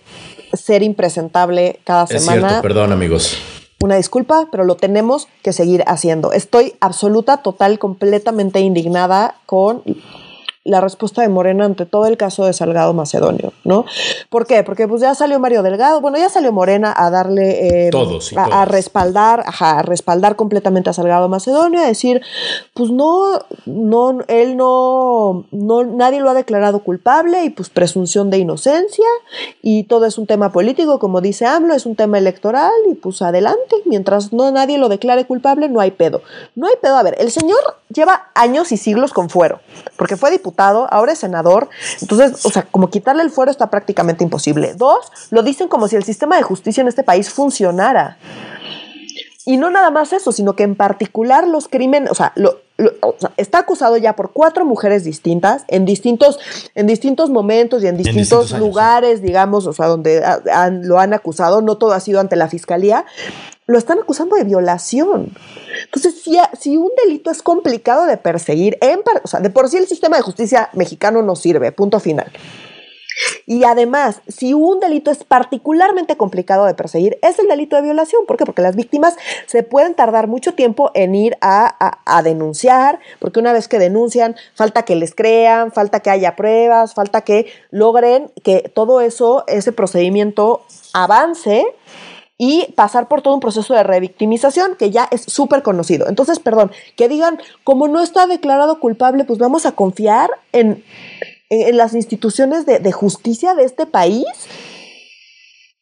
[0.53, 2.33] ser impresentable cada semana.
[2.33, 3.37] Es cierto, perdón, amigos
[3.83, 6.31] una disculpa, pero lo tenemos que seguir haciendo.
[6.31, 9.83] Estoy absoluta, total, completamente indignada con
[10.65, 13.85] la respuesta de Morena ante todo el caso de Salgado Macedonio, ¿no?
[14.29, 14.63] ¿Por qué?
[14.63, 17.87] Porque pues ya salió Mario Delgado, bueno, ya salió Morena a darle...
[17.87, 22.21] Eh, todos, a, respaldar, a respaldar completamente a Salgado Macedonio, a decir,
[22.73, 28.37] pues no, no, él no, no, nadie lo ha declarado culpable y pues presunción de
[28.37, 29.07] inocencia
[29.61, 33.21] y todo es un tema político, como dice AMLO, es un tema electoral y pues
[33.21, 36.21] adelante, mientras no nadie lo declare culpable, no hay pedo.
[36.55, 39.59] No hay pedo, a ver, el señor lleva años y siglos con fuero,
[39.97, 41.69] porque fue diputado ahora es senador.
[42.01, 44.73] Entonces, o sea, como quitarle el fuero está prácticamente imposible.
[44.75, 48.17] Dos, lo dicen como si el sistema de justicia en este país funcionara.
[49.45, 52.61] Y no nada más eso, sino que en particular los crímenes, o sea, lo,
[53.37, 56.39] está acusado ya por cuatro mujeres distintas en distintos,
[56.75, 60.23] en distintos momentos y en distintos, lugares, digamos, o sea, donde
[60.83, 63.05] lo han acusado, no todo ha sido ante la fiscalía,
[63.65, 65.31] lo están acusando de violación.
[65.85, 69.77] Entonces, si, si un delito es complicado de perseguir, en, o sea, de por sí
[69.77, 72.31] el sistema de justicia mexicano no sirve, punto final.
[73.45, 78.25] Y además, si un delito es particularmente complicado de perseguir, es el delito de violación.
[78.25, 78.45] ¿Por qué?
[78.45, 83.53] Porque las víctimas se pueden tardar mucho tiempo en ir a, a, denunciar, porque una
[83.53, 88.71] vez que denuncian, falta que les crean, falta que haya pruebas, falta que logren que
[88.73, 90.61] todo eso, ese procedimiento
[90.93, 91.65] avance
[92.37, 96.07] y pasar por todo un proceso de revictimización que ya es súper conocido.
[96.07, 100.83] Entonces, perdón, que digan, como no está declarado culpable, pues vamos a confiar en,
[101.49, 104.25] en las instituciones de, de justicia de este país.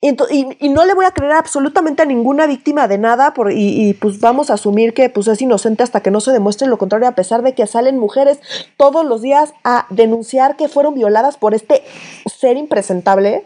[0.03, 4.19] Y, no le voy a creer absolutamente a ninguna víctima de nada por, y, pues
[4.19, 7.13] vamos a asumir que pues es inocente hasta que no se demuestre lo contrario, a
[7.13, 8.39] pesar de que salen mujeres
[8.77, 11.83] todos los días a denunciar que fueron violadas por este
[12.25, 13.45] ser impresentable.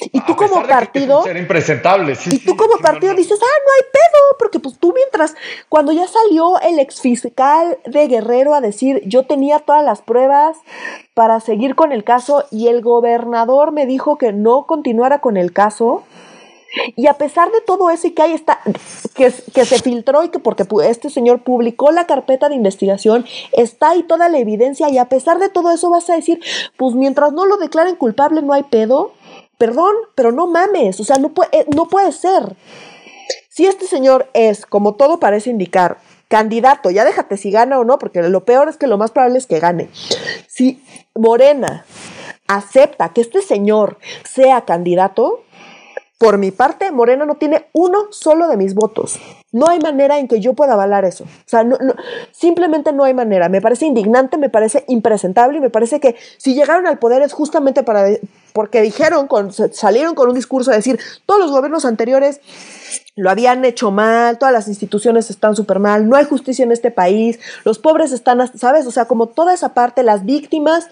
[0.00, 1.24] Y tú como partido.
[1.24, 4.92] Ser impresentable, sí, y tú como partido dices, ah, no hay pedo, porque pues tú
[4.94, 5.34] mientras,
[5.68, 10.56] cuando ya salió el exfiscal de Guerrero a decir, yo tenía todas las pruebas
[11.14, 15.52] para seguir con el caso y el gobernador me dijo que no continuara con el
[15.52, 16.04] caso.
[16.96, 18.60] Y a pesar de todo eso y que ahí está,
[19.14, 23.90] que, que se filtró y que porque este señor publicó la carpeta de investigación, está
[23.90, 26.40] ahí toda la evidencia y a pesar de todo eso vas a decir,
[26.76, 29.12] pues mientras no lo declaren culpable no hay pedo.
[29.58, 32.56] Perdón, pero no mames, o sea, no puede, no puede ser.
[33.48, 37.98] Si este señor es, como todo parece indicar, candidato, ya déjate si gana o no,
[37.98, 39.90] porque lo peor es que lo más probable es que gane.
[40.46, 40.82] Si
[41.14, 41.84] Morena
[42.46, 45.42] acepta que este señor sea candidato,
[46.18, 49.20] por mi parte, Morena no tiene uno solo de mis votos.
[49.52, 51.22] No hay manera en que yo pueda avalar eso.
[51.22, 51.78] O sea, no,
[52.32, 53.48] simplemente no hay manera.
[53.48, 57.32] Me parece indignante, me parece impresentable y me parece que si llegaron al poder es
[57.32, 58.08] justamente para
[58.52, 62.40] porque dijeron, con, salieron con un discurso de decir, todos los gobiernos anteriores
[63.14, 66.90] lo habían hecho mal, todas las instituciones están súper mal, no hay justicia en este
[66.90, 68.88] país, los pobres están, ¿sabes?
[68.88, 70.88] O sea, como toda esa parte, las víctimas.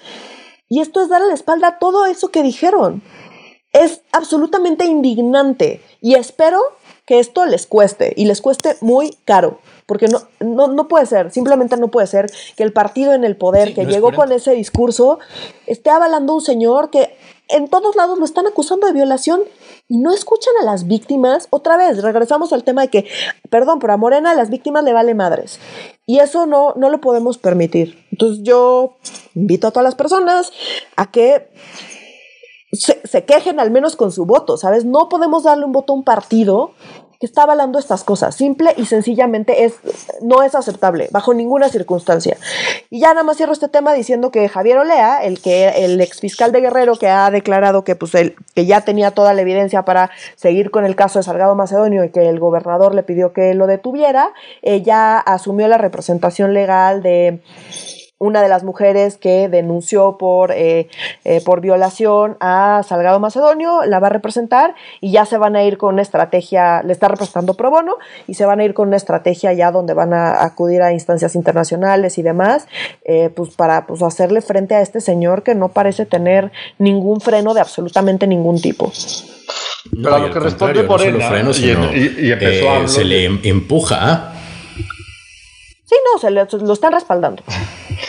[0.69, 3.03] Y esto es darle la espalda a todo eso que dijeron
[3.77, 6.61] es absolutamente indignante y espero
[7.05, 9.61] que esto les cueste y les cueste muy caro.
[9.87, 13.73] Porque no, no, puede ser, simplemente no puede ser que el partido en el poder
[13.73, 15.21] que llegó con ese discurso
[15.69, 17.17] esté avalando a un señor que
[17.49, 19.43] en todos lados lo están acusando de violación
[19.87, 21.47] y no escuchan a las víctimas.
[21.51, 23.09] Otra vez, regresamos al tema de que,
[23.49, 25.61] perdón, pero a Morena a las víctimas le vale madres.
[26.05, 28.05] Y eso no, no lo podemos permitir.
[28.11, 28.97] Entonces yo
[29.37, 30.53] invito a todas las personas
[30.97, 31.49] a que
[32.72, 34.85] se, quejen al menos con su voto, ¿sabes?
[34.85, 36.72] No podemos darle un voto a un partido
[37.18, 38.35] que está avalando estas cosas.
[38.35, 39.74] Simple y sencillamente es,
[40.20, 42.37] no es aceptable, bajo ninguna circunstancia.
[42.90, 46.20] Y ya nada más cierro este tema diciendo que Javier Olea, el que el ex
[46.20, 48.12] fiscal de Guerrero que ha declarado que pues
[48.55, 52.11] que ya tenía toda la evidencia para seguir con el caso de Salgado Macedonio y
[52.11, 57.40] que el gobernador le pidió que lo detuviera, eh, ya asumió la representación legal de
[58.18, 60.88] una de las mujeres que denunció por, eh,
[61.24, 65.64] eh, por violación a Salgado Macedonio, la va a representar y ya se van a
[65.64, 68.88] ir con una estrategia, le está representando pro bono y se van a ir con
[68.88, 72.66] una estrategia ya donde van a acudir a instancias internacionales y demás,
[73.05, 77.52] eh, pues para pues, hacerle frente a este señor que no parece tener ningún freno
[77.52, 78.90] de absolutamente ningún tipo.
[79.90, 83.98] Pero lo que responde Morena y, empezó a se le em, empuja.
[84.00, 84.33] ¿ah?
[85.85, 87.42] Sí, no, se lo están respaldando.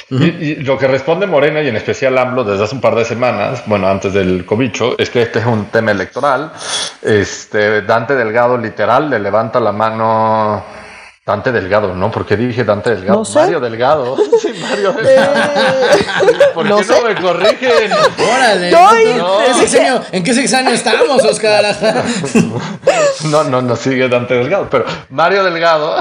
[0.10, 3.64] Y, lo que responde Morena y en especial AMLO desde hace un par de semanas,
[3.66, 6.52] bueno, antes del cobicho, es que este es un tema electoral.
[7.02, 10.64] Este, Dante Delgado literal le levanta la mano
[11.28, 12.10] Dante Delgado, ¿no?
[12.10, 13.22] ¿Por qué dije Dante Delgado?
[13.36, 14.16] Mario Delgado.
[14.38, 15.34] Sí, Mario Delgado.
[16.54, 17.92] ¿Por qué no, me corrigen?
[17.92, 18.72] Órale.
[20.12, 21.66] ¿En qué sexenio estamos, Oscar?
[23.26, 25.96] no, no, no sigue Dante Delgado, pero Mario Delgado,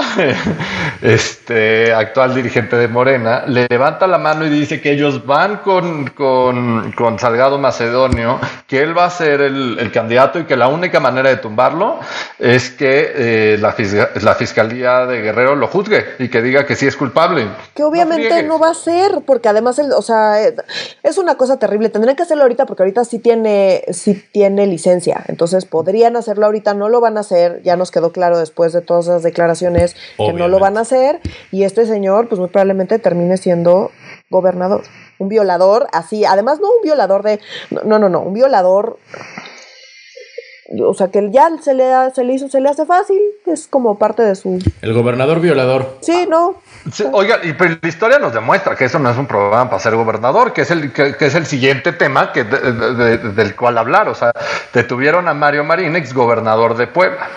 [1.01, 6.11] este actual dirigente de Morena, le levanta la mano y dice que ellos van con,
[6.11, 10.99] con, con Salgado Macedonio, que él va a ser el, candidato y que la única
[10.99, 11.99] manera de tumbarlo
[12.37, 13.75] es que eh, la,
[14.21, 17.47] la fiscalía de Guerrero lo juzgue y que diga que sí es culpable.
[17.73, 20.39] Que obviamente no, va a ser, porque además, o sea,
[21.03, 21.89] es una cosa terrible.
[21.89, 25.23] Tendrían que hacerlo ahorita porque ahorita sí tiene, sí tiene licencia.
[25.27, 27.61] Entonces podrían hacerlo ahorita, no lo van a hacer.
[27.63, 31.19] Ya nos quedó claro después de todas esas declaraciones que no lo van a hacer.
[31.51, 33.91] Y este señor, pues muy probablemente termine siendo
[34.29, 34.83] gobernador.
[35.19, 37.39] Un violador, así, además no un violador de,
[37.71, 38.99] no, no, no, un violador
[40.85, 43.97] o sea que ya se le, se le hizo, se le hace fácil, es como
[43.97, 44.59] parte de su...
[44.81, 45.97] El gobernador violador.
[46.01, 46.61] Sí, ¿no?
[47.11, 49.95] oiga, y pues la historia nos demuestra que eso no es un programa para ser
[49.95, 54.09] gobernador, que es el, que, es el siguiente tema que del cual hablar.
[54.09, 54.31] O sea,
[54.73, 57.27] detuvieron a Mario Marín, ex gobernador de Puebla.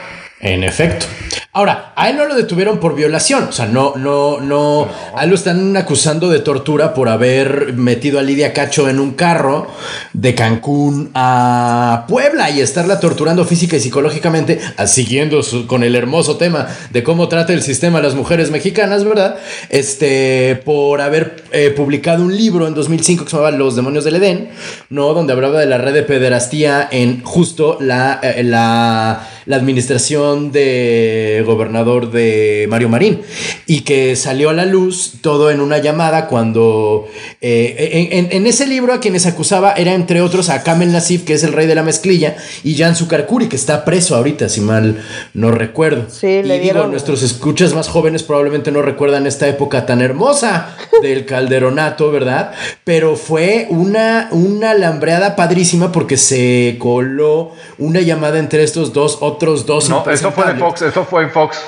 [0.41, 1.07] En efecto.
[1.53, 4.87] Ahora, a él no lo detuvieron por violación, o sea, no, no, no,
[5.17, 9.15] a él lo están acusando de tortura por haber metido a Lidia Cacho en un
[9.15, 9.67] carro
[10.13, 16.69] de Cancún a Puebla y estarla torturando física y psicológicamente, siguiendo con el hermoso tema
[16.93, 19.37] de cómo trata el sistema a las mujeres mexicanas, ¿verdad?
[19.71, 24.15] Este, por haber eh, publicado un libro en 2005 que se llamaba Los demonios del
[24.15, 24.51] Edén,
[24.89, 25.15] ¿no?
[25.15, 31.40] Donde hablaba de la red de pederastía en justo la, eh, la la administración de
[31.45, 33.23] gobernador de Mario Marín
[33.67, 37.09] y que salió a la luz todo en una llamada cuando
[37.41, 41.45] eh, en, ese libro a quienes acusaba era entre otros a Kamel Nasif, que es
[41.45, 45.03] el rey de la mezclilla, y Jan Sukarkuri, que está preso ahorita, si mal
[45.35, 46.07] no recuerdo.
[46.11, 50.77] Sí, y le digo, nuestros escuchas más jóvenes probablemente no recuerdan esta época tan hermosa
[51.03, 52.53] del calderonato, ¿verdad?
[52.85, 59.67] Pero fue una, una lambreada padrísima porque se coló una llamada entre estos dos, otros
[59.67, 59.89] dos.
[59.89, 61.63] No, eso fue de Fox, eso fue en Fox.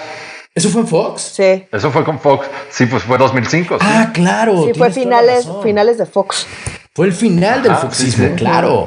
[0.54, 1.32] ¿Eso fue en Fox?
[1.34, 1.64] Sí.
[1.72, 2.46] Eso fue con Fox.
[2.70, 3.78] Sí, pues fue 2005.
[3.80, 4.64] Ah, claro.
[4.66, 6.46] Sí, fue finales, finales de Fox.
[6.94, 8.86] Fue el final del foxismo, claro.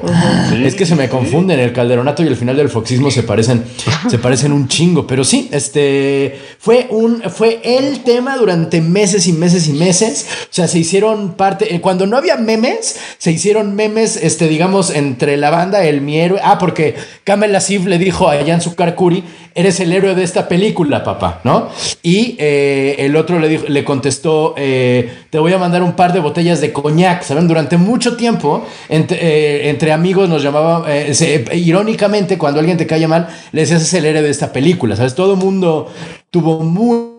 [0.54, 3.64] Es que se me confunden, el calderonato y el final del foxismo se parecen,
[4.08, 5.08] se parecen un chingo.
[5.08, 10.28] Pero sí, este fue un, fue el tema durante meses y meses y meses.
[10.44, 11.74] O sea, se hicieron parte.
[11.74, 16.20] Eh, cuando no había memes, se hicieron memes, este, digamos, entre la banda, el mi
[16.20, 16.40] héroe.
[16.44, 19.24] Ah, porque Kamel Asif le dijo a Jan Sukarkuri,
[19.56, 21.70] eres el héroe de esta película, papá, ¿no?
[22.04, 26.12] Y eh, el otro le dijo, le contestó, eh, te voy a mandar un par
[26.12, 27.48] de botellas de coñac, ¿saben?
[27.48, 33.30] Durante mucho tiempo, entre, eh, amigos nos llamaban, eh, irónicamente, cuando alguien te cae mal,
[33.54, 35.16] le decías es el héroe de esta película, ¿sabes?
[35.16, 35.88] Todo el mundo
[36.30, 37.12] tuvo muy,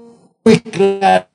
[0.44, 1.26] muy claro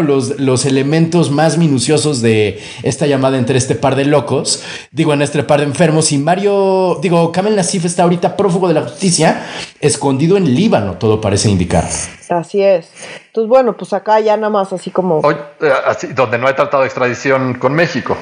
[0.00, 5.20] los, los, elementos más minuciosos de esta llamada entre este par de locos, digo, en
[5.20, 9.44] este par de enfermos, y Mario, digo, Kamel Nasif está ahorita prófugo de la justicia,
[9.80, 11.84] escondido en Líbano, todo parece indicar.
[12.30, 12.90] Así es.
[13.26, 15.20] Entonces, bueno, pues acá ya nada más así como...
[15.30, 18.16] Eh, así, donde no hay tratado de extradición con México.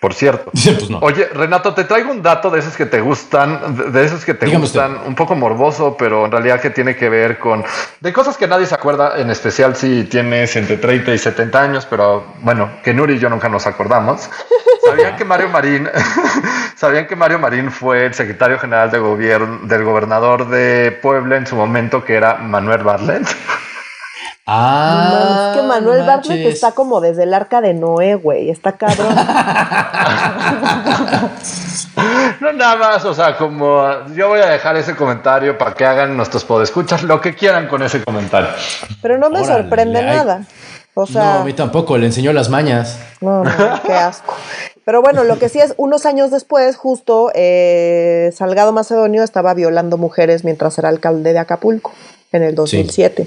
[0.00, 0.50] Por cierto.
[0.70, 4.34] Pues Oye, Renato, te traigo un dato de esos que te gustan, de esos que
[4.34, 7.64] te gustan, un poco morboso, pero en realidad que tiene que ver con
[8.00, 11.86] de cosas que nadie se acuerda, en especial si tienes entre 30 y 70 años,
[11.88, 14.28] pero bueno, que Nuri y yo nunca nos acordamos.
[14.86, 15.88] ¿Sabían que Mario Marín,
[16.76, 21.46] sabían que Mario Marín fue el secretario general de gobierno del gobernador de Puebla en
[21.46, 23.26] su momento, que era Manuel Barlet?
[24.52, 28.50] Ah, es que Manuel Bartlett está como desde el arca de Noé, güey.
[28.50, 29.14] Está cabrón.
[32.40, 36.16] no, nada más, o sea, como yo voy a dejar ese comentario para que hagan
[36.16, 38.48] nuestros podescuchas lo que quieran con ese comentario.
[39.00, 40.42] Pero no me sorprende nada.
[40.94, 42.98] O sea, no, a mí tampoco, le enseñó las mañas.
[43.20, 44.34] No, no, qué asco.
[44.84, 49.96] Pero bueno, lo que sí es, unos años después, justo eh, Salgado Macedonio estaba violando
[49.96, 51.92] mujeres mientras era alcalde de Acapulco
[52.32, 53.26] en el 2007.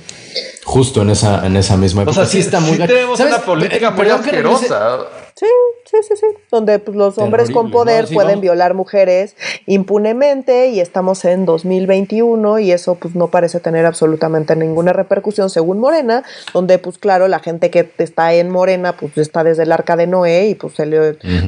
[0.63, 2.21] Justo en esa, en esa misma época.
[2.21, 2.77] O sea, sí, está muy...
[2.77, 5.07] tenemos una política muy asquerosa.
[5.35, 5.47] Sí,
[5.85, 6.27] sí, sí, sí.
[6.51, 9.35] Donde pues, los hombres con poder pueden violar mujeres
[9.65, 15.79] impunemente y estamos en 2021 y eso pues no parece tener absolutamente ninguna repercusión según
[15.79, 19.95] Morena, donde pues claro, la gente que está en Morena pues está desde el arca
[19.95, 20.83] de Noé y pues se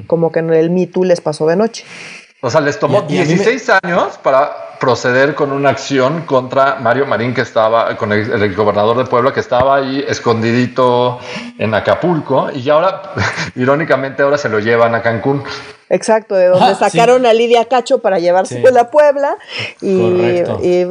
[0.07, 1.85] como que en el Me les pasó de noche.
[2.41, 7.41] O sea, les tomó 16 años para proceder con una acción contra Mario Marín, que
[7.41, 11.19] estaba, con el, gobernador de Puebla, que estaba ahí escondidito
[11.57, 13.13] en Acapulco, y ahora,
[13.55, 15.43] irónicamente, ahora se lo llevan a Cancún.
[15.89, 19.37] Exacto, de donde ah, sacaron a Lidia Cacho para llevarse a la Puebla.
[19.81, 20.87] Y, y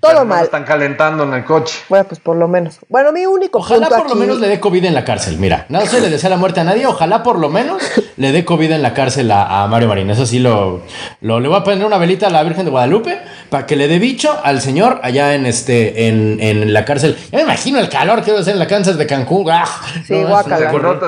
[0.00, 0.44] todo mal.
[0.44, 1.78] Están calentando en el coche.
[1.88, 2.78] Bueno, pues por lo menos.
[2.88, 5.38] Bueno, mi único Ojalá por lo menos le dé COVID en la cárcel.
[5.38, 6.86] Mira, no se le desea la muerte a nadie.
[6.86, 7.82] Ojalá por lo menos
[8.16, 10.10] le dé COVID en la cárcel a, Mario Marín.
[10.10, 10.82] Eso sí lo,
[11.20, 13.88] lo, Le voy a poner una velita a la Virgen de Guadalupe para que le
[13.88, 17.16] dé bicho al señor allá en este en, en la cárcel.
[17.30, 19.50] Ya me imagino el calor que debe ser en la cárcel de Cancún.
[19.50, 19.64] ¡Ah!
[20.06, 20.42] Sí, no,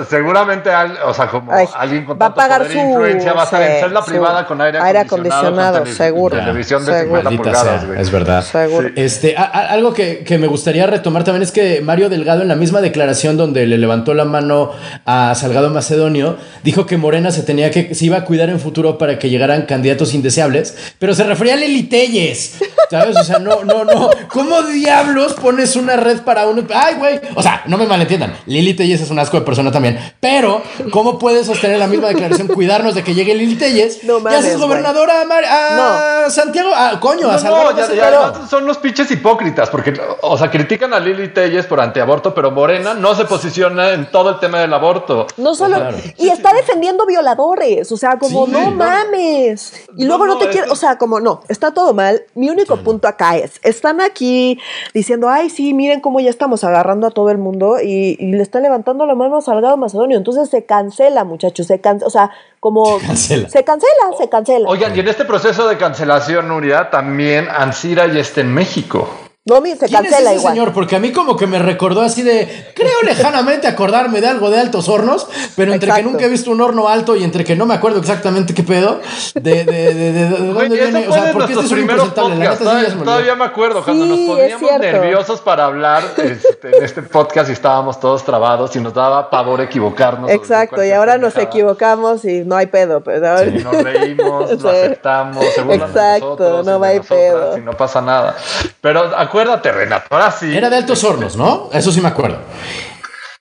[0.09, 0.71] seguramente,
[1.05, 4.05] o sea, como alguien con va a pagar su influencia va a estar en celda
[4.05, 6.37] privada con aire, acondicionado, seguro.
[6.37, 8.43] Televisión de 50 pulgadas, es verdad.
[8.43, 8.82] Seguro.
[8.97, 13.37] Este, algo que, me gustaría retomar también es que Mario Delgado, en la misma declaración
[13.37, 14.73] donde le levantó la mano
[15.05, 18.99] a Salgado Macedonio, dijo que Morena se tenía que, se iba a cuidar en futuro
[18.99, 22.57] para que llegaran candidatos indeseables, pero se refería a Lili Telles.
[22.91, 23.17] ¿Sabes?
[23.17, 24.11] O sea, no, no, no.
[24.29, 26.63] ¿Cómo diablos pones una red para uno?
[26.75, 27.21] Ay, güey.
[27.35, 28.35] O sea, no me malentiendan.
[28.47, 29.99] Lili Telles es un asco de persona también.
[30.21, 32.49] Pero, ¿cómo puedes sostener la misma declaración?
[32.49, 34.05] Cuidarnos de que llegue Lili Telles.
[34.05, 36.71] No mames, y haces gobernadora a, Santiago.
[37.01, 38.39] coño, a Salgado.
[38.39, 42.51] No, son los pinches hipócritas, porque, o sea, critican a Lili Telles por antiaborto, pero
[42.51, 45.27] Morena no se posiciona en todo el tema del aborto.
[45.37, 45.77] No solo.
[46.17, 47.93] Y está defendiendo violadores.
[47.93, 49.87] O sea, como, no, mames.
[49.95, 50.71] Y luego no, te quiere.
[50.71, 52.23] O sea, como, no, está todo mal.
[52.35, 54.59] Mi único punto acá es: están aquí
[54.95, 58.63] diciendo, ay, sí, miren cómo ya estamos agarrando a todo el mundo y, le están
[58.63, 60.17] levantando la mano a Salgado Macedonio.
[60.17, 61.67] Entonces se cancela, muchachos.
[61.67, 62.07] Se cancela.
[62.07, 62.99] O sea, como.
[63.01, 63.49] Se cancela.
[63.51, 64.69] Se cancela, se cancela.
[64.69, 69.22] Oigan, y en este proceso de cancelación, Nuria, también Ansira ya está en México.
[69.45, 70.55] Domi se ¿Quién es cancela ese igual.
[70.55, 70.73] señor?
[70.73, 74.61] Porque a mí como que me recordó así de, creo lejanamente acordarme de algo de
[74.61, 76.11] altos hornos, pero entre que Exacto.
[76.13, 79.01] nunca he visto un horno alto y entre que no me acuerdo exactamente qué pedo,
[79.35, 82.57] de, de, de, de- dónde viene, o sea, porque este es un impresentable, la neta
[82.59, 86.85] Todavía, me todavía me acuerdo cuando Sí, nos es poníamos nerviosos para hablar este, en
[86.85, 90.31] este podcast y estábamos todos trabados y nos daba pavor equivocarnos.
[90.31, 93.01] Exacto, y ahora nos equivocamos y no hay pedo.
[93.03, 97.59] Pero Sí, nos reímos, lo aceptamos, se Exacto, nosotros, no hay nosotras, pedo.
[97.59, 98.37] Y no pasa nada.
[98.81, 100.55] Pero acuérdate, Renato, ahora sí.
[100.55, 101.71] Era de altos hornos, ¿no?
[101.73, 102.37] Eso sí me acuerdo.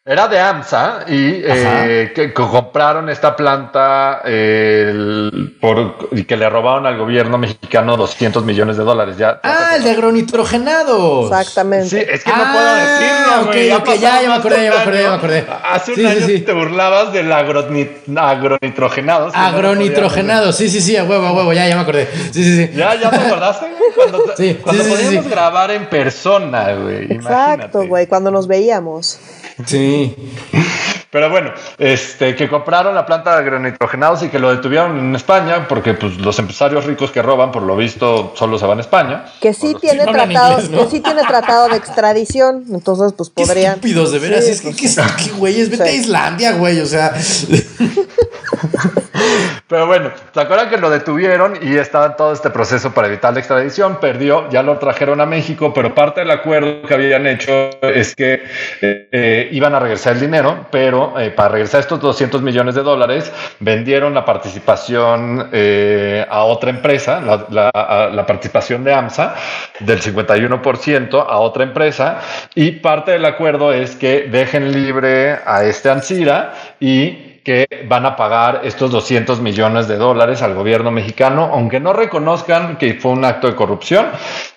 [0.03, 6.35] Era de AMSA y eh, que, que compraron esta planta eh, el- por, y que
[6.37, 9.17] le robaron al gobierno mexicano 200 millones de dólares.
[9.17, 11.25] Ya, Ah, el de agronitrogenados.
[11.29, 11.87] Exactamente.
[11.87, 13.71] Sí, es que Ah, no puedo decirlo, güey.
[13.73, 15.45] ok, ya, ya me acordé, de ya un me acordé, ya me acordé.
[15.71, 16.39] Hace un Sí, sí, año sí.
[16.39, 19.29] te burlabas del agroni- agronitrogenado.
[19.29, 22.07] si no lo Agronitrogenados, sí, sí, sí, a huevo, a huevo, ya, ya me acordé.
[22.31, 22.71] Sí, sí, sí.
[22.75, 23.67] ¿Ya, ya te acordaste?
[23.95, 25.29] Cuando, Sí, cuando sí, sí, sí, podíamos sí.
[25.31, 27.03] grabar en persona, güey.
[27.13, 29.19] Exacto, güey, cuando nos veíamos.
[29.65, 30.15] Sí.
[31.09, 35.67] Pero bueno, este, que compraron la planta de agronitrogenados y que lo detuvieron en España,
[35.67, 39.25] porque pues los empresarios ricos que roban, por lo visto, solo se van a España.
[39.41, 40.85] Que sí tiene no tratado, inglés, ¿no?
[40.85, 43.73] que sí tiene tratado de extradición, entonces pues Qué podrían.
[43.73, 44.45] estúpidos, de veras.
[44.45, 45.89] Sí, es que, pues, que güeyes, vete Sí.
[45.89, 46.79] a Islandia, güey.
[46.79, 47.13] O sea,
[49.71, 53.39] Pero bueno, ¿se acuerdan que lo detuvieron y estaba todo este proceso para evitar la
[53.39, 54.01] extradición?
[54.01, 58.43] Perdió, ya lo trajeron a México, pero parte del acuerdo que habían hecho es que
[58.81, 62.83] eh, eh, iban a regresar el dinero, pero eh, para regresar estos 200 millones de
[62.83, 65.49] dólares, vendieron la participación
[66.29, 69.35] a otra empresa, la, la participación de AMSA
[69.79, 72.19] del 51% a otra empresa,
[72.55, 78.15] y parte del acuerdo es que dejen libre a este Ansira y que van a
[78.15, 83.25] pagar estos 200 millones de dólares al gobierno mexicano, aunque no reconozcan que fue un
[83.25, 84.07] acto de corrupción,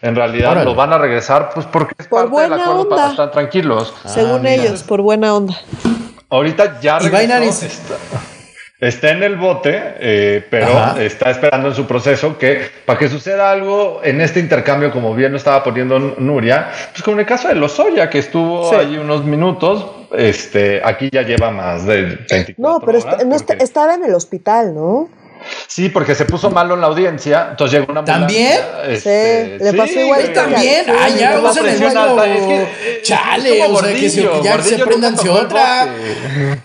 [0.03, 0.67] en realidad Órale.
[0.67, 3.11] lo van a regresar pues porque es Por parte del buena acuerdo para onda.
[3.13, 3.95] estar tranquilos.
[4.05, 4.55] según mira.
[4.55, 5.55] ellos, por buena onda.
[6.29, 7.67] Ahorita ya regresó.
[8.89, 11.03] Está, está en el bote, eh, pero Ajá.
[11.03, 15.33] está esperando en su proceso que para que suceda algo en este intercambio, como bien
[15.33, 18.77] lo estaba poniendo Nuria, pues como en el caso de Lozoya, que estuvo Sí.
[18.77, 23.35] ahí unos minutos, este, aquí ya lleva más de 24 No, pero horas, est- no
[23.37, 25.09] est- porque- estaba en el hospital, ¿no?
[25.67, 28.95] Sí, porque se puso malo en la audiencia, entonces llegó una ambulancia, ¿También?
[28.95, 30.85] este, Sí, le pasó igual que a- también.
[30.85, 34.23] Sí, Ah, ya, en el es que, eh, Chale, es como o sea, que se,
[34.23, 35.89] Gordillo, ya se prendan el otra.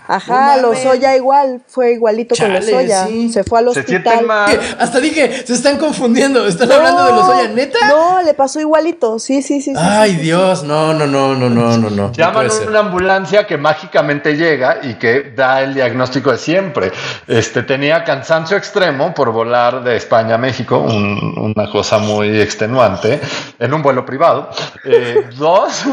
[0.07, 0.61] Ajá, No.
[0.69, 3.07] Lozoya igual, fue igualito Chale, con Lozoya.
[3.07, 3.29] sí.
[3.31, 4.25] Se fue al Se hospital.
[4.49, 4.59] ¿Qué?
[4.79, 6.45] Hasta dije, se están confundiendo.
[6.47, 7.87] ¿Están hablando de los Oya, neta?
[7.87, 9.19] No, le pasó igualito.
[9.19, 9.71] Sí, sí, sí.
[9.71, 10.21] sí, Ay, sí, sí.
[10.23, 11.89] Dios, no, no, no, no, no, no, no.
[11.89, 16.91] no Llaman una ambulancia que mágicamente llega y que da el diagnóstico de siempre.
[17.27, 23.19] Este tenía cansancio extremo por volar de España a México, un- una cosa muy extenuante,
[23.57, 24.49] en un vuelo privado.
[24.85, 25.83] Eh, dos,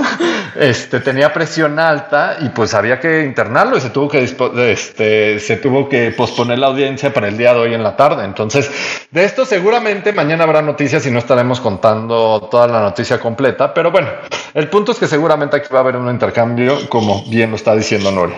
[0.55, 5.57] este tenía presión alta y pues había que internarlo y se tuvo que este, se
[5.57, 8.25] tuvo que posponer la audiencia para el día de hoy en la tarde.
[8.25, 8.71] Entonces,
[9.11, 13.91] de esto seguramente mañana habrá noticias y no estaremos contando toda la noticia completa, pero
[13.91, 14.09] bueno,
[14.53, 17.75] el punto es que seguramente aquí va a haber un intercambio, como bien lo está
[17.75, 18.37] diciendo Noria.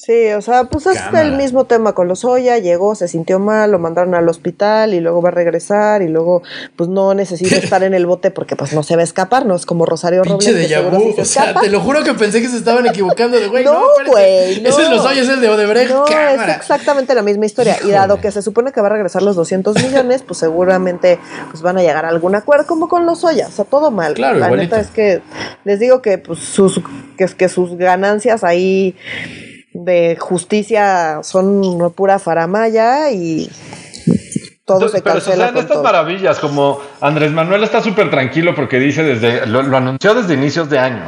[0.00, 1.22] Sí, o sea, pues es Cámara.
[1.22, 5.20] el mismo tema con Lozoya, llegó, se sintió mal, lo mandaron al hospital y luego
[5.20, 6.44] va a regresar y luego
[6.76, 9.56] pues no necesita estar en el bote porque pues no se va a escapar, no
[9.56, 12.58] es como Rosario Pinche de se O sea, te lo juro que pensé que se
[12.58, 13.64] estaban equivocando de güey.
[13.68, 14.68] No, güey, no.
[14.68, 15.90] Ese es los Oya, es el de Odebrecht.
[15.90, 16.52] No, cámara.
[16.52, 17.76] es exactamente la misma historia.
[17.84, 21.18] Y dado que se supone que va a regresar los 200 millones, pues seguramente
[21.50, 23.48] pues van a llegar a algún acuerdo, como con los Oya.
[23.48, 24.14] O sea, todo mal.
[24.14, 24.76] Claro, la igualito.
[24.76, 25.22] neta es que
[25.64, 26.80] les digo que pues sus,
[27.16, 28.96] que, que sus ganancias ahí
[29.84, 31.60] de justicia son
[31.90, 33.50] pura faramaya y
[34.68, 35.82] todo Entonces, se pero cancela suceden con estas todo.
[35.82, 40.68] maravillas, como Andrés Manuel está súper tranquilo porque dice desde, lo, lo anunció desde inicios
[40.68, 41.02] de año,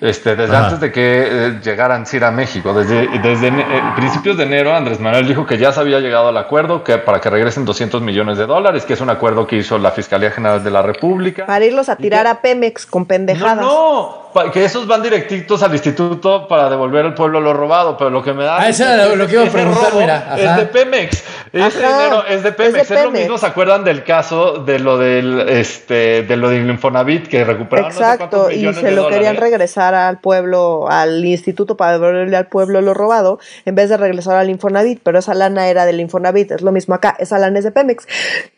[0.00, 0.64] este, desde Ajá.
[0.66, 5.00] antes de que eh, llegaran CIR a México, desde, desde eh, principios de enero Andrés
[5.00, 8.38] Manuel dijo que ya se había llegado al acuerdo que para que regresen 200 millones
[8.38, 11.46] de dólares, que es un acuerdo que hizo la Fiscalía General de la República.
[11.46, 13.56] Para irlos a tirar a Pemex con pendejadas.
[13.66, 18.22] No, que esos van directitos al instituto para devolver al pueblo lo robado, pero lo
[18.22, 18.60] que me da...
[18.60, 21.24] Ah, eso era lo- que iba a preguntar, robo mira, Es de Pemex.
[21.52, 22.86] Ese Ajá, dinero es de es Pemex.
[23.00, 27.26] Es, lo mismo, ¿se acuerdan del caso de lo del, este, de lo del Infonavit
[27.28, 31.92] que recuperaron no sé Exacto, y se lo querían regresar al pueblo, al instituto para
[31.92, 35.86] devolverle al pueblo lo robado, en vez de regresar al Infonavit, pero esa lana era
[35.86, 38.06] del Infonavit, es lo mismo acá, esa lana es de Pemex.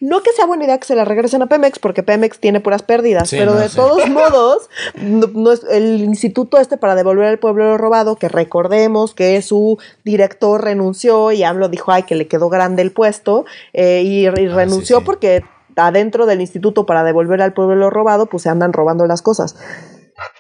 [0.01, 2.83] No que sea buena idea que se la regresen a Pemex, porque Pemex tiene puras
[2.83, 3.77] pérdidas, Sí, pero no, de sí.
[3.77, 8.29] todos modos, no, no es- el instituto este para devolver al pueblo lo robado, que
[8.29, 13.45] recordemos que su director renunció y AMLO dijo, ay, que le quedó grande el puesto,
[13.73, 15.05] eh, y, y renunció sí.
[15.05, 15.45] porque
[15.77, 19.57] adentro del instituto para devolver al pueblo lo robado, pues se andan robando las cosas.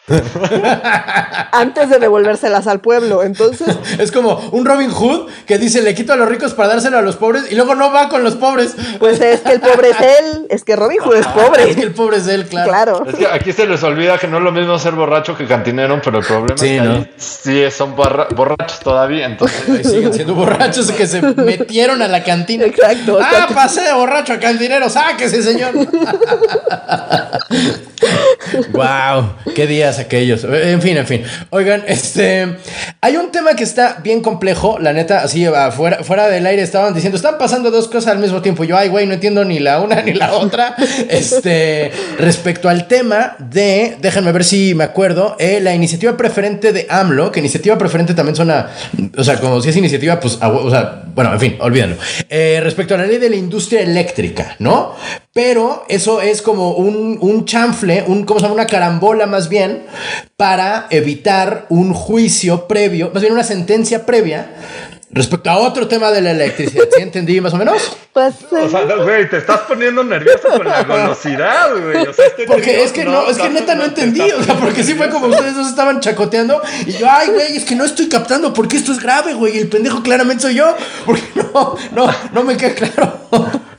[1.52, 3.22] Antes de devolvérselas al pueblo.
[3.22, 3.76] Entonces.
[3.98, 7.02] Es como un Robin Hood que dice le quito a los ricos para dárselo a
[7.02, 8.74] los pobres y luego no va con los pobres.
[8.98, 10.46] Pues es que el pobre es él.
[10.50, 11.70] Es que Robin Hood es pobre.
[11.70, 12.70] Es que el pobre es él, claro.
[12.70, 13.04] Claro.
[13.06, 16.00] Es que aquí se les olvida que no es lo mismo ser borracho que cantinero,
[16.02, 16.94] pero el problema Sí, es que ¿no?
[16.94, 19.26] ahí sí son borra- borrachos todavía.
[19.26, 22.64] Entonces, Ahí siguen siendo borrachos que se metieron a la cantina.
[22.64, 23.18] Exacto.
[23.22, 25.72] Ah, pasé de borracho a cantinero, sáquese, señor.
[28.72, 30.44] wow, qué días aquellos.
[30.44, 31.22] En fin, en fin.
[31.50, 32.56] Oigan, este
[33.00, 36.94] hay un tema que está bien complejo, la neta, así fuera, fuera del aire estaban
[36.94, 38.64] diciendo, están pasando dos cosas al mismo tiempo.
[38.64, 40.76] Yo, ay, güey, no entiendo ni la una ni la otra.
[41.08, 46.86] Este, respecto al tema de, déjenme ver si me acuerdo, eh, la iniciativa preferente de
[46.88, 48.70] AMLO, que iniciativa preferente también suena,
[49.16, 51.96] o sea, como si es iniciativa, pues, o sea, bueno, en fin, olvídenlo.
[52.28, 54.94] Eh, respecto a la ley de la industria eléctrica, ¿no?
[55.34, 58.54] Pero eso es como un, un chanfle, un, ¿cómo se llama?
[58.54, 59.84] Una carambola más bien,
[60.36, 64.50] para evitar un juicio previo, más bien una sentencia previa
[65.12, 66.84] respecto a otro tema de la electricidad.
[66.94, 67.96] ¿Sí entendí más o menos?
[68.12, 68.34] Pues.
[68.50, 72.06] o sea, güey, te estás poniendo nervioso con la golosidad, güey.
[72.06, 74.54] O sea, este Porque es que no, es que neta no te entendí, o sea,
[74.56, 77.84] porque sí fue como ustedes dos estaban chacoteando y yo, ay, güey, es que no
[77.84, 80.74] estoy captando porque esto es grave, güey, y el pendejo claramente soy yo,
[81.06, 83.20] porque no, no, no me queda claro.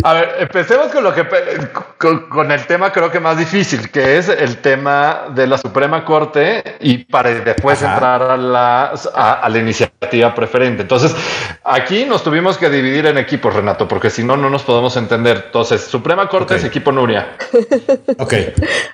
[0.05, 3.89] A ver, empecemos con lo que pe- con, con el tema creo que más difícil,
[3.89, 7.93] que es el tema de la Suprema Corte y para después Ajá.
[7.93, 10.81] entrar a la, a, a la iniciativa preferente.
[10.81, 11.15] Entonces,
[11.63, 15.43] aquí nos tuvimos que dividir en equipos, Renato, porque si no, no nos podemos entender.
[15.47, 16.59] Entonces, Suprema Corte Ok.
[16.59, 17.38] es equipo Nuria.
[18.19, 18.34] Ok.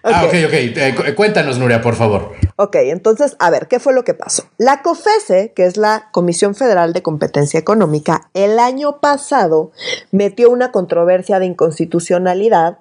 [0.03, 0.53] Ah, ok, ok.
[0.53, 2.34] Eh, cu- cuéntanos, Nuria, por favor.
[2.55, 4.43] Ok, entonces, a ver, ¿qué fue lo que pasó?
[4.57, 9.71] La COFESE, que es la Comisión Federal de Competencia Económica, el año pasado
[10.11, 12.77] metió una controversia de inconstitucionalidad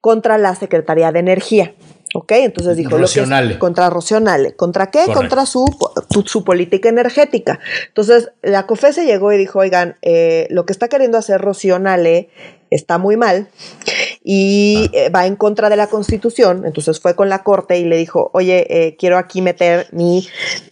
[0.00, 1.74] contra la Secretaría de Energía.
[2.14, 2.32] ¿Ok?
[2.32, 3.58] Entonces dijo lo que es- Rocionale.
[3.58, 4.56] contra Rocionale.
[4.56, 5.00] ¿Contra qué?
[5.00, 5.20] Correcto.
[5.20, 5.64] Contra su,
[6.08, 7.60] tu- su política energética.
[7.88, 12.28] Entonces, la COFESE llegó y dijo, oigan, eh, lo que está queriendo hacer Rocionale
[12.70, 13.48] está muy mal
[14.22, 16.64] y eh, va en contra de la Constitución.
[16.66, 20.26] Entonces fue con la Corte y le dijo, oye, eh, quiero aquí meter mi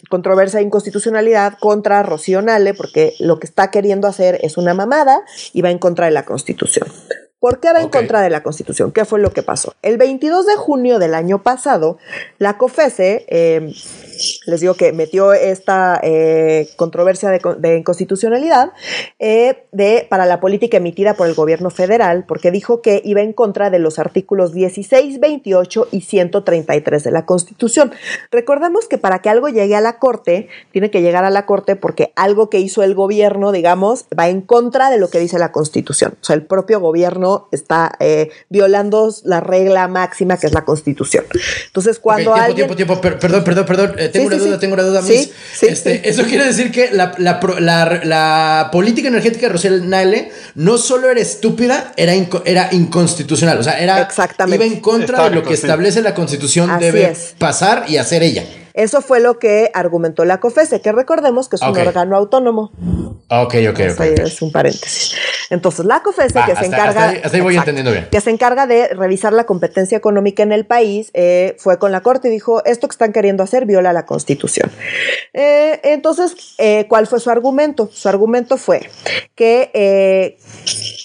[0.09, 5.23] controversia de inconstitucionalidad contra Rocío Nale porque lo que está queriendo hacer es una mamada
[5.53, 6.89] y va en contra de la Constitución.
[7.41, 8.91] ¿Por qué va en contra de la Constitución?
[8.91, 9.75] ¿Qué fue lo que pasó?
[9.83, 11.99] El 22 de junio del año pasado,
[12.39, 13.73] la COFESE, eh,
[14.47, 18.73] les digo que metió esta eh, controversia de, con- de inconstitucionalidad
[19.21, 23.33] eh, de, para la política emitida por el gobierno federal, porque dijo que iba en
[23.33, 27.93] contra de los artículos 16, 28 y 133 de la Constitución.
[28.33, 31.77] Recordemos que para que algo llegue a la Corte, tiene que llegar a la Corte
[31.77, 35.53] porque algo que hizo el gobierno, digamos, va en contra de lo que dice la
[35.53, 36.15] Constitución.
[36.21, 41.25] O sea, el propio gobierno está eh, violando la regla máxima que es la Constitución.
[41.67, 42.57] Entonces, cuando Ok, tiempo, alguien...
[42.77, 43.95] tiempo, tiempo, per- perdón, perdón, perdón.
[43.99, 44.61] eh, tengo Sí, una sí, duda, sí.
[44.61, 46.01] tengo una duda, sí, este, sí.
[46.05, 50.79] Eso quiere decir que la, la, pro- la- la política energética de Rosel Nale no
[50.79, 53.59] solo era estúpida, era, inco- era inconstitucional.
[53.59, 54.65] O sea, era Exactamente.
[54.65, 55.63] iba en contra de lo que sí.
[55.63, 57.35] establece la constitución, Así debe es.
[57.39, 58.45] pasar y hacer ella.
[58.79, 62.71] Eso fue lo que argumentó la COFESE, que recordemos que es un órgano autónomo.
[63.29, 64.01] Ah, Ok, ok, ok.
[64.01, 65.17] es un paréntesis.
[65.51, 66.89] Entonces, la COFESE Va, que se encarga.
[66.89, 68.07] hasta ahí- hasta ahí voy entendiendo bien.
[68.11, 72.03] Que se encarga de revisar la competencia económica en el país, eh, fue con la
[72.03, 74.71] Corte y dijo: Esto que están queriendo hacer viola la Constitución.
[75.33, 77.91] Eh, entonces, eh, ¿cuál fue su argumento?
[77.93, 78.89] Su argumento fue
[79.39, 79.71] que.
[79.73, 80.37] eh,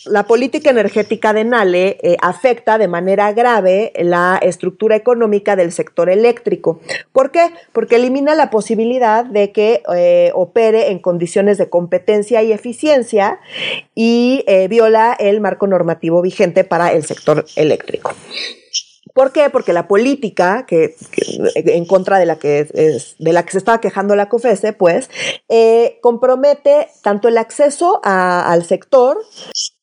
[0.06, 6.10] la política energética de Nale eh, afecta de manera grave la estructura económica del sector
[6.10, 6.82] eléctrico.
[7.14, 7.52] ¿Por qué?
[7.72, 13.40] Porque elimina la posibilidad de que eh, opere en condiciones de competencia y eficiencia
[13.96, 18.12] y viola el marco normativo vigente para el sector eléctrico.
[19.14, 19.49] ¿Por qué?
[19.51, 20.95] Porque la política que,
[21.55, 25.09] en contra de la que es- de la que se estaba quejando la COFESE, pues,
[25.49, 29.20] eh, compromete tanto el acceso a- al sector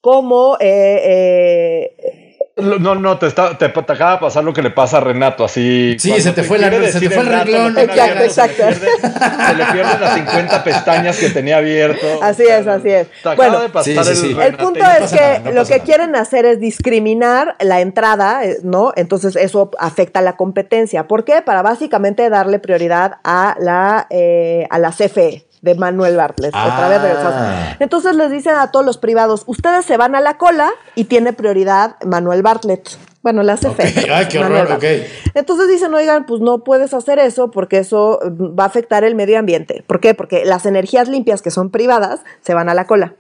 [0.01, 4.71] como eh, eh, No, no, te, está, te, te acaba de pasar lo que le
[4.71, 5.97] pasa a Renato, así.
[5.99, 7.79] Sí, se te fue la- se te fue el renglón.
[7.79, 8.63] Exacto, abierto, se le exacto.
[8.63, 12.07] pierde- Se le pierden las 50 pestañas que tenía abierto.
[12.23, 13.07] Así es, así es.
[13.23, 14.31] Te acaba Bueno, de pasar sí, sí, el, sí.
[14.33, 15.85] El Renato, punto no es que nada, no lo que nada.
[15.85, 18.93] quieren hacer es discriminar la entrada, eh, ¿no?
[18.97, 21.07] Entonces eso afecta a la competencia.
[21.09, 21.41] ¿Por qué?
[21.43, 26.55] Para básicamente darle prioridad a la, eh, a la CFE de Manuel Bartlett.
[26.55, 27.03] otra vez Ah.
[27.03, 27.77] regresamos.
[27.81, 31.33] Entonces les dicen a todos los privados, ustedes se van a la cola y tiene
[31.33, 32.89] prioridad Manuel Bartlett.
[33.23, 33.55] Bueno, la.
[33.55, 33.79] Ok.
[34.11, 35.07] Ay, qué Manuel horror, Bartlett.
[35.27, 35.33] ok.
[35.35, 38.19] Entonces dicen, oigan, pues no puedes hacer eso porque eso
[38.59, 39.85] va a afectar el medio ambiente.
[39.87, 40.15] ¿Por qué?
[40.15, 43.15] Porque las energías limpias que son privadas se van a la cola.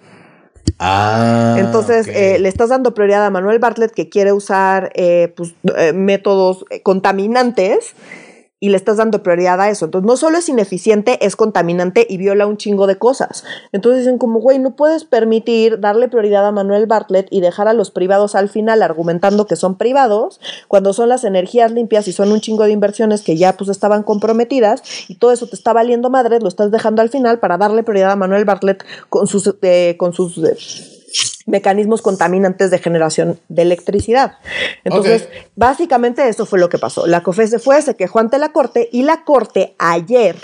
[0.78, 5.54] Ah, Entonces, eh, le estás dando prioridad a Manuel Bartlett que quiere usar eh, pues,
[5.76, 7.94] eh, métodos contaminantes
[8.60, 9.86] y le estás dando prioridad a eso.
[9.86, 13.42] Entonces, no solo es ineficiente, es contaminante y viola un chingo de cosas.
[13.72, 17.72] Entonces dicen como, güey, no puedes permitir darle prioridad a Manuel Bartlett y dejar a
[17.72, 22.30] los privados al final argumentando que son privados, cuando son las energías limpias y son
[22.32, 26.10] un chingo de inversiones que ya pues estaban comprometidas y todo eso te está valiendo
[26.10, 29.96] madres, lo estás dejando al final para darle prioridad a Manuel Bartlett con sus, eh,
[29.98, 30.99] con sus eh,
[31.46, 34.38] mecanismos contaminantes de generación de electricidad.
[34.84, 37.06] Entonces, básicamente eso fue lo que pasó.
[37.06, 40.36] La COFESE fue, se quejó ante la Corte y la Corte ayer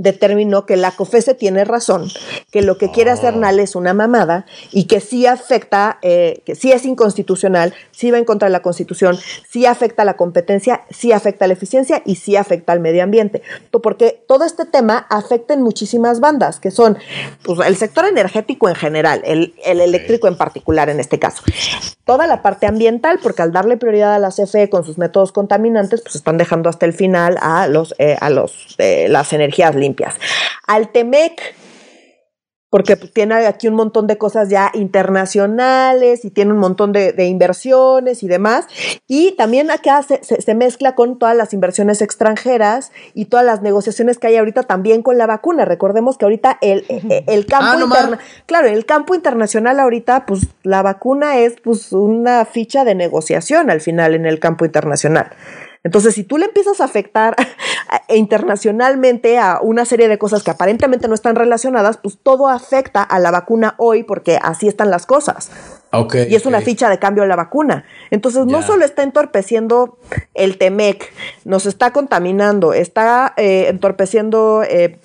[0.00, 2.10] determinó que la COFESE tiene razón,
[2.50, 6.54] que lo que quiere hacer NAL es una mamada y que sí afecta, eh, que
[6.54, 10.82] sí es inconstitucional, sí va en contra de la Constitución, sí afecta a la competencia,
[10.90, 13.42] sí afecta a la eficiencia y sí afecta al medio ambiente.
[13.70, 16.96] Porque todo este tema afecta en muchísimas bandas, que son
[17.42, 21.42] pues, el sector energético en general, el, el eléctrico en particular en este caso.
[22.04, 26.00] Toda la parte ambiental, porque al darle prioridad a la CFE con sus métodos contaminantes,
[26.00, 29.89] pues están dejando hasta el final a los, eh, a los eh, las energías limpias.
[30.66, 31.40] Al TEMEC,
[32.72, 37.26] porque tiene aquí un montón de cosas ya internacionales y tiene un montón de, de
[37.26, 38.66] inversiones y demás.
[39.08, 43.60] Y también acá se, se- se mezcla con todas las inversiones extranjeras y todas las
[43.62, 45.64] negociaciones que hay ahorita también con la vacuna.
[45.64, 47.96] Recordemos que ahorita el, el- el campo Ah, no ma.
[47.96, 53.70] interna- claro, el campo internacional ahorita, pues la vacuna es pues una ficha de negociación
[53.70, 55.32] al final en el campo internacional.
[55.82, 57.34] Entonces, si tú le empiezas a afectar
[57.88, 63.02] a- internacionalmente a una serie de cosas que aparentemente no están relacionadas, pues todo afecta
[63.02, 65.50] a la vacuna hoy porque así están las cosas.
[65.92, 67.84] Ok, Y es una ficha de cambio a la vacuna.
[68.12, 69.98] Entonces, no solo está entorpeciendo
[70.34, 71.12] el TEMEC,
[71.44, 75.00] nos está contaminando, está eh, entorpeciendo eh,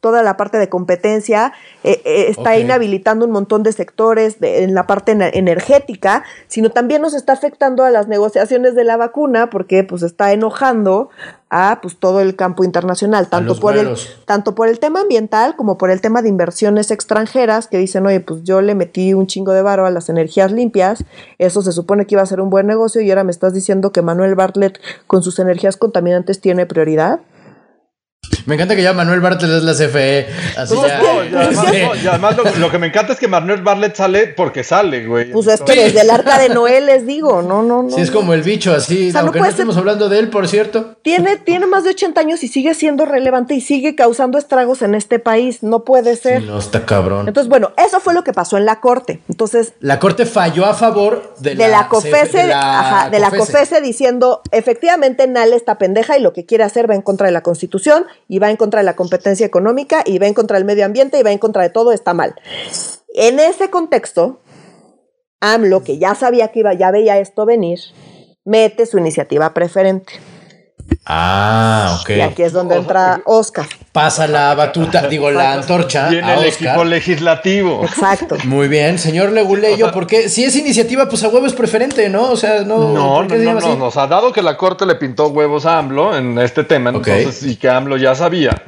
[0.00, 1.52] toda la parte de competencia,
[1.84, 7.02] eh, está inhabilitando un montón de sectores de- en la parte ener- energética, sino también
[7.02, 11.10] nos está afectando a las negociaciones de la vacuna porque pues está enojando
[11.50, 15.78] a pues todo el campo internacional, tanto por el tanto por el tema ambiental como
[15.78, 19.52] por el tema de inversiones extranjeras que dicen, oye, pues yo le metí un chingo
[19.52, 21.04] de varo a las energías limpias,
[21.38, 23.90] eso se supone que iba a ser un buen negocio y ahora me estás diciendo
[23.90, 27.20] que Manuel Bartlett con sus energías contaminantes tiene prioridad.
[28.46, 30.26] Me encanta que ya Manuel Bartlett es la CFE.
[30.56, 30.98] Así ya.
[31.00, 33.94] No, y además, no, y además lo, lo que me encanta es que Manuel Bartlett
[33.96, 35.30] sale porque sale, güey.
[35.32, 35.78] Pues es que Sí.
[35.78, 37.90] desde el arca de Noé les digo, no, no, no.
[37.90, 39.08] Sí, es como el bicho, así.
[39.08, 40.96] O sea, aunque no, ser- hablando de él, por cierto.
[41.02, 44.94] Tiene, tiene más de 80 años y sigue siendo relevante y sigue causando estragos en
[44.94, 45.62] este país.
[45.62, 46.40] No puede ser.
[46.40, 47.28] Sí, no, está cabrón.
[47.28, 49.20] Entonces, bueno, eso fue lo que pasó en la corte.
[49.28, 53.18] Entonces, la corte falló a favor de, de la, CFE, COFESE, de la ajá, de
[53.20, 57.26] la COFESE diciendo, efectivamente, NAL está pendeja y lo que quiere hacer va en contra
[57.26, 60.56] de la Constitución y va en contra de la competencia económica y va en contra
[60.56, 62.34] del medio ambiente y va en contra de todo, está mal.
[63.14, 64.40] En ese contexto,
[65.40, 67.80] AMLO, que ya sabía que iba, ya veía esto venir,
[68.44, 70.12] mete su iniciativa preferente.
[71.06, 72.10] Ah, ok.
[72.10, 73.66] Y aquí es donde entra Oscar.
[73.92, 76.68] Pasa la batuta, digo, la antorcha Viene a el Oscar.
[76.68, 77.84] equipo legislativo.
[77.84, 78.36] Exacto.
[78.44, 82.30] Muy bien, señor Leguleyo, porque si es iniciativa, pues a huevo es preferente, ¿no?
[82.30, 82.92] O sea, no.
[82.92, 85.78] No, ¿por no, no, no, nos ha dado que la corte le pintó huevos a
[85.78, 88.62] AMLO en este tema, entonces, y que AMLO ya sabía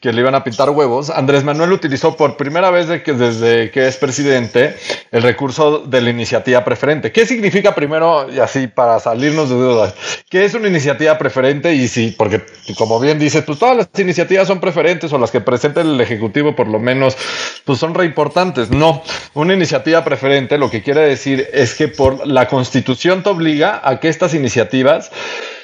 [0.00, 1.10] que le iban a pintar huevos.
[1.10, 4.76] Andrés Manuel utilizó por primera vez desde que es presidente
[5.10, 7.12] el recurso de la iniciativa preferente.
[7.12, 9.94] ¿Qué significa primero, y así para salirnos de dudas,
[10.30, 11.74] qué es una iniciativa preferente?
[11.74, 12.42] Y sí, porque
[12.76, 16.54] como bien dices, pues todas las iniciativas son preferentes o las que presenta el Ejecutivo
[16.54, 17.16] por lo menos,
[17.64, 18.70] pues son re importantes.
[18.70, 19.02] No,
[19.34, 24.00] una iniciativa preferente lo que quiere decir es que por la Constitución te obliga a
[24.00, 25.10] que estas iniciativas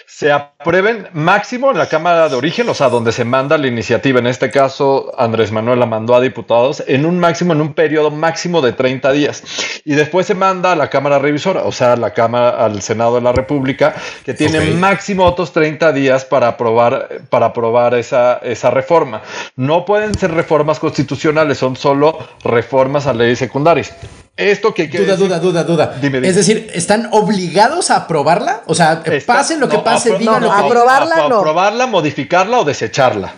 [0.07, 0.31] se
[0.65, 4.19] aprueben máximo en la Cámara de Origen, o sea, donde se manda la iniciativa.
[4.19, 8.11] En este caso, Andrés Manuel la mandó a diputados en un máximo, en un periodo
[8.11, 9.43] máximo de 30 días.
[9.85, 13.17] Y después se manda a la Cámara Revisora, o sea, a la Cámara, al Senado
[13.17, 13.95] de la República,
[14.25, 19.21] que tiene máximo otros 30 días para aprobar, para aprobar esa, esa reforma.
[19.57, 23.93] No pueden ser reformas constitucionales, son solo reformas a leyes secundarias.
[24.37, 25.97] Esto que Duda, duda, duda, duda.
[26.01, 26.19] Dime.
[26.27, 28.63] Es decir, ¿están obligados a aprobarla?
[28.67, 31.39] O sea, Está- pase lo que no, pase, no, lo aprobarla, apro- no.
[31.41, 33.33] Aprobarla, modificarla o desecharla.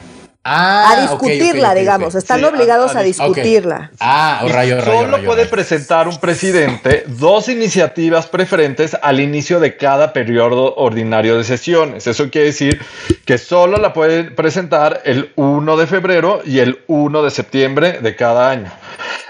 [0.49, 2.15] Ah, a discutirla, digamos.
[2.15, 3.91] Están Sí, a- obligados a a, discutirla.
[3.99, 5.51] Ah, rayo, rayo, Solo rayo, puede rayo.
[5.51, 12.07] presentar un presidente dos iniciativas preferentes al inicio de cada periodo ordinario de sesiones.
[12.07, 12.81] Eso quiere decir
[13.25, 18.15] que solo la puede presentar el 1 de febrero y el 1 de septiembre de
[18.15, 18.71] cada año.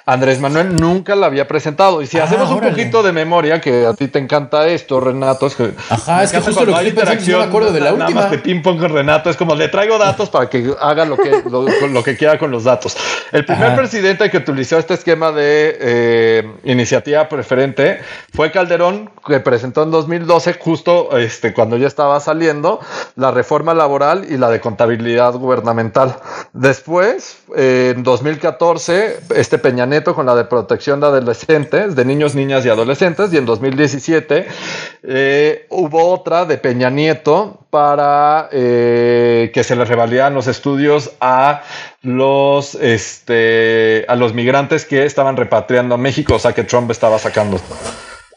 [0.05, 2.01] Andrés Manuel nunca la había presentado.
[2.03, 2.71] Y si Ah, hacemos un órale.
[2.73, 5.73] poquito de memoria, que a ti te encanta esto, Renato, es que.
[5.91, 8.21] Ajá, es que justo lo que hay que no me acuerdo de la nada última.
[8.23, 11.17] más de ping pong con Renato, es como le traigo datos para que haga lo
[11.17, 12.97] que, lo, lo que quiera con los datos.
[13.33, 13.77] El primer Ajá.
[13.77, 18.01] presidente que utilizó este esquema de eh, iniciativa preferente
[18.33, 22.81] fue Calderón, que presentó en 2012, justo este, cuando ya estaba saliendo,
[23.17, 26.17] la reforma laboral y la de contabilidad gubernamental.
[26.53, 32.65] Después, eh, en 2014, este Peña Con la de protección de adolescentes, de niños, niñas
[32.65, 34.47] y adolescentes, y en 2017
[35.03, 41.63] eh, hubo otra de Peña Nieto para eh, que se les revalidaran los estudios a
[42.01, 47.19] los este a los migrantes que estaban repatriando a México, o sea que Trump estaba
[47.19, 47.61] sacando.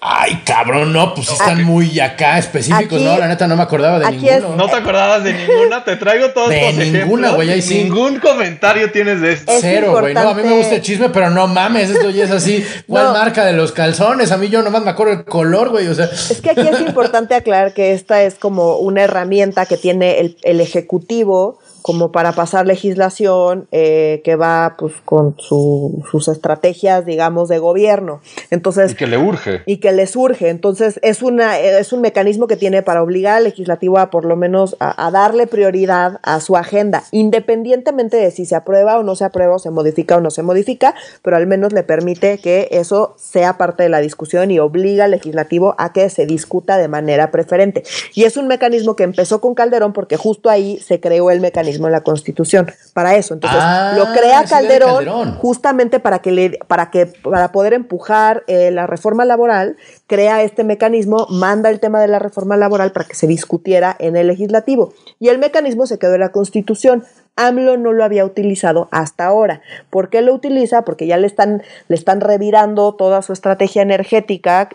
[0.02, 4.00] Ay, cabrón, no, pues están muy acá específicos, Aquí- no, la neta no me acordaba
[4.00, 4.56] de aquí es- ninguno.
[4.56, 5.84] ¿No te acordabas de ninguna?
[5.84, 7.36] Te traigo todos De los ninguna, ejemplos.
[7.36, 7.84] güey, ahí sí.
[7.84, 9.52] Ningún comentario tienes de esto.
[9.52, 10.14] Es Cero, güey.
[10.14, 12.66] No, a mí me gusta el chisme, pero no mames, esto ya es así.
[12.88, 13.12] ¿Cuál No.
[13.14, 14.32] marca de los calzones?
[14.32, 15.88] A mí yo nomás me acuerdo el color, güey.
[15.88, 19.76] O sea, Es que aquí es importante aclarar que esta es como una herramienta que
[19.76, 26.28] tiene el, el Ejecutivo como para pasar legislación eh, que va pues con su- sus
[26.28, 28.22] estrategias, digamos, de gobierno.
[28.52, 29.62] Entonces, Y que le urge.
[29.66, 30.50] y que le surge.
[30.50, 34.36] Entonces, es, una, es un mecanismo que tiene para obligar al legislativo a por lo
[34.36, 39.16] menos a, a darle prioridad a su agenda, independientemente de si se aprueba o no
[39.16, 42.68] se aprueba, o se modifica o no se modifica, pero al menos le permite que
[42.72, 46.88] eso sea parte de la discusión y obliga al legislativo a que se discuta de
[46.88, 47.84] manera preferente.
[48.14, 51.69] Y es un mecanismo que empezó con Calderón porque justo ahí se creó el mecanismo
[51.76, 53.34] en la Constitución para eso.
[53.34, 55.36] Entonces, Ah, lo crea Calderón.
[55.36, 60.64] justamente para que le para que para poder empujar eh, la reforma laboral crea este
[60.64, 64.94] mecanismo manda el tema de la reforma laboral para que se discutiera en el legislativo
[65.20, 67.04] y el mecanismo se quedó en la constitución
[67.36, 69.62] AMLO no lo había utilizado hasta ahora.
[69.90, 70.82] ¿Por qué lo utiliza?
[70.82, 74.68] Porque ya le están, le están revirando toda su estrategia energética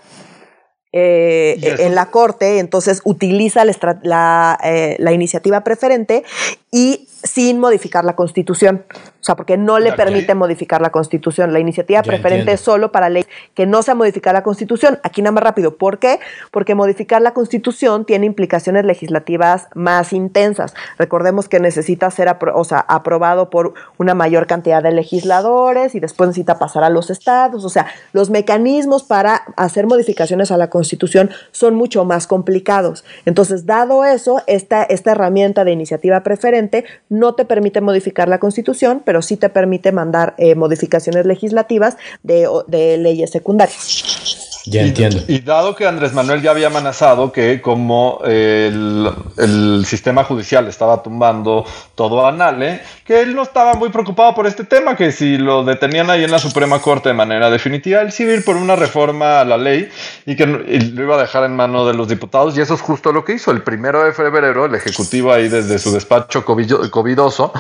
[0.97, 3.75] eh, eso- en la corte, entonces utiliza la,
[4.05, 6.23] la, eh, la iniciativa preferente
[6.71, 8.85] y sin modificar la constitución.
[8.93, 11.53] O sea, porque no le permite modificar la constitución.
[11.53, 12.53] La iniciativa Ya preferente entiendo.
[12.53, 14.99] es solo para ley que no sea modificar la constitución.
[15.03, 15.77] Aquí nada más rápido.
[15.79, 16.21] ¿Por qué?
[16.51, 20.75] Porque modificar la constitución tiene implicaciones legislativas más intensas.
[20.99, 26.01] Recordemos que necesita ser apro- o sea, aprobado por una mayor cantidad de legisladores y
[26.01, 27.65] después necesita pasar a los estados.
[27.65, 33.05] O sea, los mecanismos para hacer modificaciones a la constitución son mucho más complicados.
[33.25, 36.85] Entonces, dado eso, esta, esta herramienta de iniciativa preferente
[37.15, 42.49] no te permite modificar la constitución, pero sí te permite mandar eh, modificaciones legislativas de,
[42.67, 44.44] de leyes secundarias.
[44.67, 45.21] Ya Y- entiendo.
[45.29, 51.03] Y, dado que Andrés Manuel ya había amenazado que como el, el sistema judicial estaba
[51.03, 55.37] tumbando todo a Nale, que él no estaba muy preocupado por este tema, que si
[55.37, 58.45] lo detenían ahí en la Suprema Corte de manera definitiva, él sí iba a ir
[58.45, 59.89] por una reforma a la ley
[60.25, 62.57] y que y lo iba a dejar en manos de los diputados.
[62.57, 63.51] Y eso es justo lo que hizo.
[63.51, 67.53] El primero de febrero, el Ejecutivo ahí desde su despacho covidoso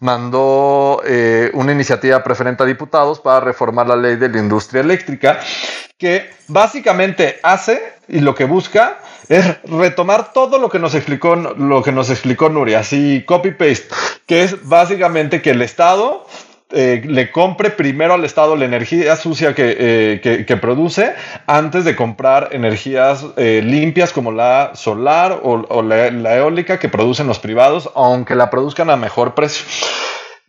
[0.00, 5.40] mandó eh, una iniciativa preferente a diputados para reformar la ley de la industria eléctrica
[5.98, 11.82] que básicamente hace y lo que busca es retomar todo lo que nos explicó lo
[11.82, 13.88] que nos explicó Nuria, así copy paste,
[14.24, 16.24] que es básicamente que el Estado
[16.70, 21.14] eh, le compre primero al Estado la energía sucia que, eh, que, produce
[21.46, 27.38] antes de comprar energías eh, limpias como la solar o, la eólica que producen los
[27.38, 29.66] privados, aunque la produzcan a mejor precio.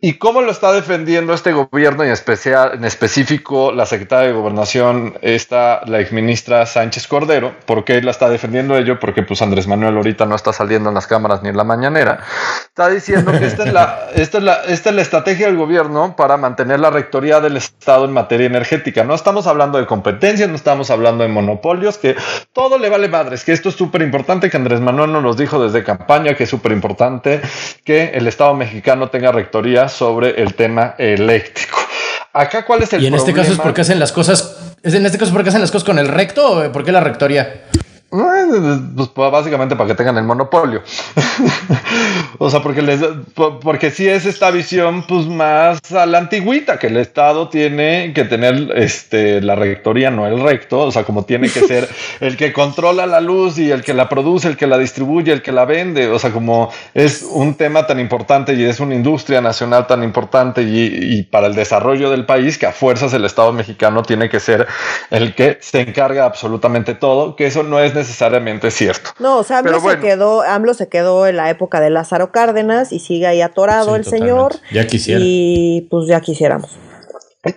[0.02, 4.32] ¿Y cómo lo está defendiendo este gobierno y en, especial, en específico la secretaria de
[4.32, 7.54] Gobernación, esta, la exministra Sánchez Cordero?
[7.66, 8.98] ¿Por qué la está defendiendo ello?
[8.98, 12.20] Porque pues Andrés Manuel ahorita no está saliendo en las cámaras ni en la mañanera.
[12.64, 16.16] Está diciendo que esta es la, esta es la, esta es la estrategia del gobierno
[16.16, 19.04] para mantener la rectoría del Estado en materia energética.
[19.04, 22.16] No estamos hablando de competencias, no estamos hablando de monopolios, que
[22.54, 25.62] todo le vale madres, que esto es súper importante, que Andrés Manuel nos lo dijo
[25.62, 27.42] desde campaña, que es súper importante
[27.84, 31.78] que el Estado mexicano tenga rectoría sobre el tema eléctrico.
[32.32, 33.64] Acá, ¿cuál es el Y en este caso es problema?
[33.64, 34.56] porque hacen las cosas.
[34.82, 37.00] ¿Es en este caso porque hacen las cosas con el recto o por qué la
[37.00, 37.64] rectoría?
[38.10, 40.82] Pues pues, básicamente para que tengan el monopolio.
[42.38, 43.00] o sea, porque les
[43.34, 48.12] po- porque sí es esta visión pues más a la antigüita, que el Estado tiene
[48.12, 51.88] que tener este la rectoría, no el recto, o sea, como tiene que ser
[52.20, 55.42] el que controla la luz y el que la produce, el que la distribuye, el
[55.42, 59.40] que la vende, o sea, como es un tema tan importante y es una industria
[59.40, 63.52] nacional tan importante y, y para el desarrollo del país que a fuerzas el Estado
[63.52, 64.66] mexicano tiene que ser
[65.10, 69.10] el que se encarga absolutamente todo, que eso no es necesariamente cierto.
[69.18, 70.00] No, o sea, AMLO, Pero bueno.
[70.02, 73.90] se quedó, AMLO se quedó en la época de Lázaro Cárdenas y sigue ahí atorado
[73.90, 74.26] Sí, el totalmente.
[74.32, 74.56] señor.
[74.72, 75.20] Ya quisiera.
[75.22, 76.70] Y pues ya quisiéramos.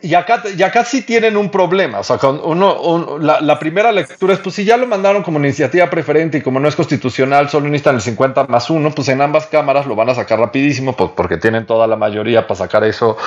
[0.01, 1.99] Y acá, y acá sí tienen un problema.
[1.99, 6.37] O sea, uno, la, primera lectura es: pues si ya lo mandaron como iniciativa preferente
[6.37, 9.85] y como no es constitucional, solo necesitan el 50 más uno, pues en ambas cámaras
[9.85, 13.17] lo van a sacar rapidísimo, pues porque tienen toda la mayoría para sacar eso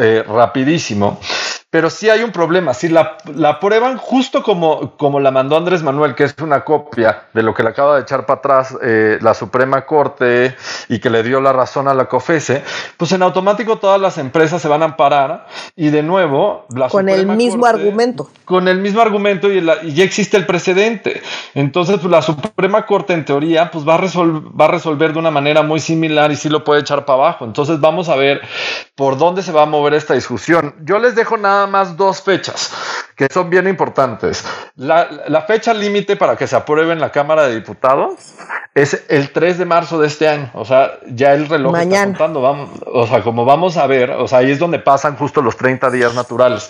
[0.00, 1.20] eh, rapidísimo.
[1.70, 2.74] Pero sí hay un problema.
[2.74, 3.60] Si la, la
[3.98, 7.68] justo como, como la mandó Andrés Manuel, que es una copia de lo que le
[7.68, 10.56] acaba de echar para atrás eh, la Suprema Corte
[10.88, 12.64] y que le dio la razón a la COFESE,
[12.96, 15.46] pues en automático todas las empresas se van a amparar
[15.76, 18.30] y de nuevo la con el mismo argumento.
[18.44, 21.22] Con el mismo argumento y, ya existe el precedente.
[21.54, 25.30] Entonces, pues la Suprema Corte en teoría pues va a, va a resolver de una
[25.30, 27.44] manera muy similar y sí lo puede echar para abajo.
[27.44, 28.40] Entonces vamos a ver
[28.94, 30.74] por dónde se va a mover esta discusión.
[30.84, 32.72] Yo les dejo nada más dos fechas
[33.20, 34.46] que son bien importantes.
[34.76, 38.14] La, fecha límite para que se apruebe en la Cámara de Diputados
[38.74, 40.50] es el 3 de marzo de este año.
[40.54, 42.40] O sea, ya el reloj está contando.
[42.40, 45.56] Vamos, o sea, como vamos a ver, o sea, ahí es donde pasan justo los
[45.56, 46.68] 30 días naturales.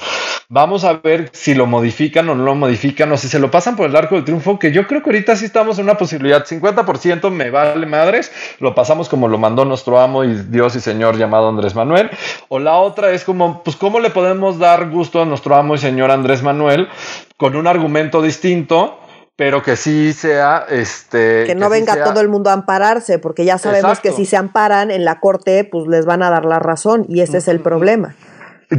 [0.52, 3.76] Vamos a ver si lo modifican o no lo modifican o si se lo pasan
[3.76, 6.44] por el arco del triunfo, que yo creo que ahorita sí estamos en una posibilidad.
[6.44, 11.16] 50% me vale madres, lo pasamos como lo mandó nuestro amo y Dios y Señor
[11.16, 12.10] llamado Andrés Manuel.
[12.48, 15.78] O la otra es como, pues, ¿cómo le podemos dar gusto a nuestro amo y
[15.78, 16.88] Señor Andrés Manuel
[17.36, 18.96] con un argumento distinto
[19.36, 23.56] pero que sí sea este que no venga todo el mundo a ampararse porque ya
[23.56, 27.06] sabemos que si se amparan en la corte pues les van a dar la razón
[27.08, 28.14] y ese es el problema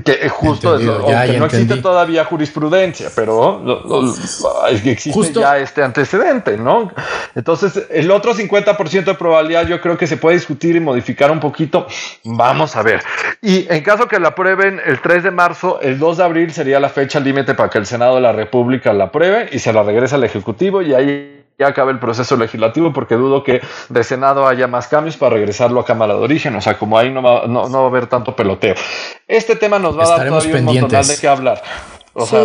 [0.04, 3.62] que justo aunque no existe todavía jurisprudencia, pero
[4.86, 6.92] existe ya este antecedente, ¿no?
[7.36, 11.42] Entonces, el otro 50% de probabilidad yo creo que se puede discutir y modificar un
[11.42, 11.88] poquito.
[12.24, 13.02] Vamos a ver.
[13.42, 16.80] Y en caso que la aprueben el 3 de marzo, el 2 de abril sería
[16.80, 19.84] la fecha límite para que el Senado de la República la apruebe y se la
[19.84, 24.48] regrese al Ejecutivo y ahí ya acabe el proceso legislativo porque dudo que de Senado
[24.48, 26.56] haya más cambios para regresarlo a Cámara de Origen.
[26.56, 28.74] O sea, como ahí no va, no, no va a haber tanto peloteo.
[29.28, 31.62] Este tema nos va a dar todavía un montón de qué hablar.
[32.14, 32.44] O, sea,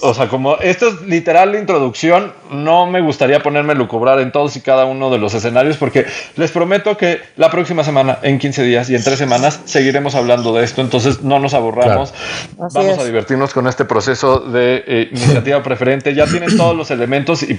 [0.00, 4.32] o sea, como esto es literal la introducción, no me gustaría ponerme a lucubrar en
[4.32, 6.06] todos y cada uno de los escenarios porque
[6.36, 10.54] les prometo que la próxima semana, en 15 días y en tres semanas, seguiremos hablando
[10.54, 10.80] de esto.
[10.80, 12.14] Entonces no nos aburramos.
[12.56, 16.14] Vamos a divertirnos con este proceso de eh, iniciativa preferente.
[16.14, 17.58] Ya tienen todos los elementos y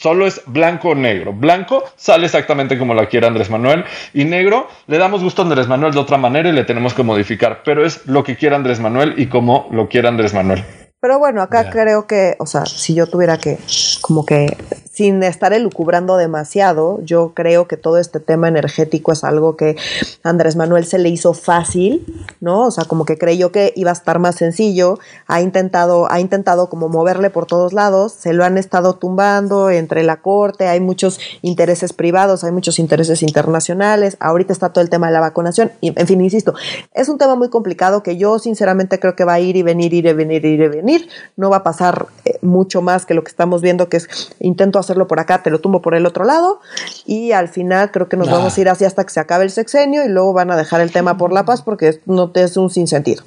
[0.00, 1.32] solo es blanco o negro.
[1.32, 3.84] Blanco sale exactamente como la quiere Andrés Manuel
[4.14, 7.02] y negro le damos gusto a Andrés Manuel de otra manera y le tenemos que
[7.02, 7.62] modificar.
[7.64, 10.51] Pero es lo que quiere Andrés Manuel y como lo quiere Andrés Manuel.
[10.52, 10.81] Manuel.
[11.02, 13.58] Pero bueno, acá creo que, o sea, si yo tuviera que,
[14.02, 14.56] como que
[14.92, 19.74] sin estar elucubrando demasiado, yo creo que todo este tema energético es algo que
[20.22, 22.04] Andrés Manuel se le hizo fácil,
[22.40, 22.66] ¿no?
[22.66, 26.68] O sea, como que creyó que iba a estar más sencillo, ha intentado, ha intentado
[26.68, 31.18] como moverle por todos lados, se lo han estado tumbando entre la corte, hay muchos
[31.40, 35.98] intereses privados, hay muchos intereses internacionales, ahorita está todo el tema de la vacunación, y,
[35.98, 36.54] en fin, insisto,
[36.92, 39.94] es un tema muy complicado que yo sinceramente creo que va a ir y venir,
[39.94, 40.91] ir y venir, ir y venir,
[41.36, 44.08] no va a pasar eh, mucho más que lo que estamos viendo, que es
[44.40, 46.60] intento hacerlo por acá, te lo tumbo por el otro lado
[47.06, 49.50] y al final creo que nos vamos a ir así hasta que se acabe el
[49.50, 52.56] sexenio y luego van a dejar el tema por la paz porque no te es
[52.56, 53.22] un sinsentido.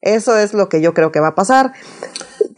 [0.00, 1.72] Eso es lo que yo creo que va a pasar.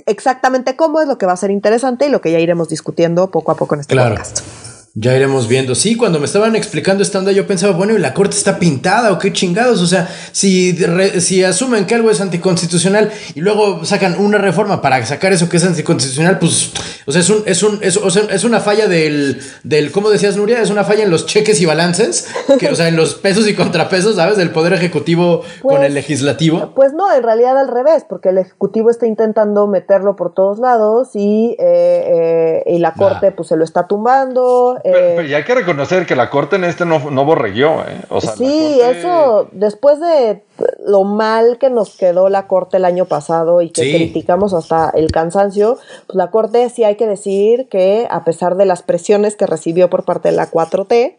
[0.06, 3.30] Exactamente cómo es lo que va a ser interesante y lo que ya iremos discutiendo
[3.30, 4.69] poco a poco en este podcast.
[4.94, 5.76] Ya iremos viendo.
[5.76, 9.12] Sí, cuando me estaban explicando esta onda, yo pensaba, bueno, ¿y la corte está pintada
[9.12, 9.80] o qué chingados?
[9.82, 10.76] O sea, si,
[11.20, 15.58] si asumen que algo es anticonstitucional y luego sacan una reforma para sacar eso que
[15.58, 16.72] es anticonstitucional, pues,
[17.06, 20.60] o sea, es, un, es, un, es, una falla del, del, ¿cómo decías, Nuria?
[20.60, 22.26] Es una falla en los cheques y balances,
[22.58, 24.38] que, o sea, en los pesos y contrapesos, ¿sabes?
[24.38, 26.72] Del Poder Ejecutivo con el pues, Legislativo.
[26.74, 31.10] Pues no, en realidad al revés, porque el Ejecutivo está intentando meterlo por todos lados
[31.14, 35.44] y, eh, eh, y la corte, pues, se lo está tumbando eh, pero, ya hay
[35.44, 38.00] que reconocer que la corte en este no, no borreguió, ¿eh?
[38.36, 40.42] sí, eso, después de
[40.84, 45.10] lo mal que nos quedó la corte el año pasado y que criticamos hasta el
[45.10, 49.46] cansancio, pues la corte sí hay que decir que a pesar de las presiones que
[49.46, 51.16] recibió por parte de la 4T,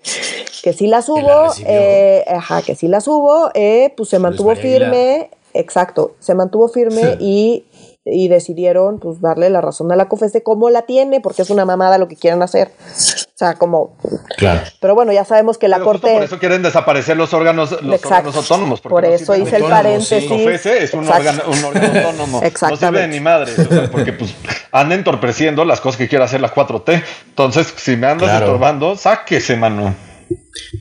[0.61, 5.29] que sí las hubo, eh, ajá, que sí las hubo, eh, pues se mantuvo firme,
[5.53, 7.65] exacto, se mantuvo firme y
[8.03, 11.65] y decidieron pues darle la razón a la COFESE como la tiene, porque es una
[11.65, 12.69] mamada lo que quieren hacer.
[12.69, 13.95] O sea, como...
[14.37, 14.61] Claro.
[14.79, 16.13] Pero bueno, ya sabemos que la Corte...
[16.13, 18.81] Por eso quieren desaparecer los órganos, los órganos autónomos.
[18.81, 20.29] Por eso hice el paréntesis.
[20.29, 22.41] COFESE es un órgano, un órgano, autónomo.
[22.61, 23.51] No sirve de ni madre.
[23.91, 24.33] porque pues
[24.71, 27.03] anda entorpeciendo las cosas que quiere hacer la 4T.
[27.29, 29.93] Entonces, si me andas estorbando, sáquese, mano.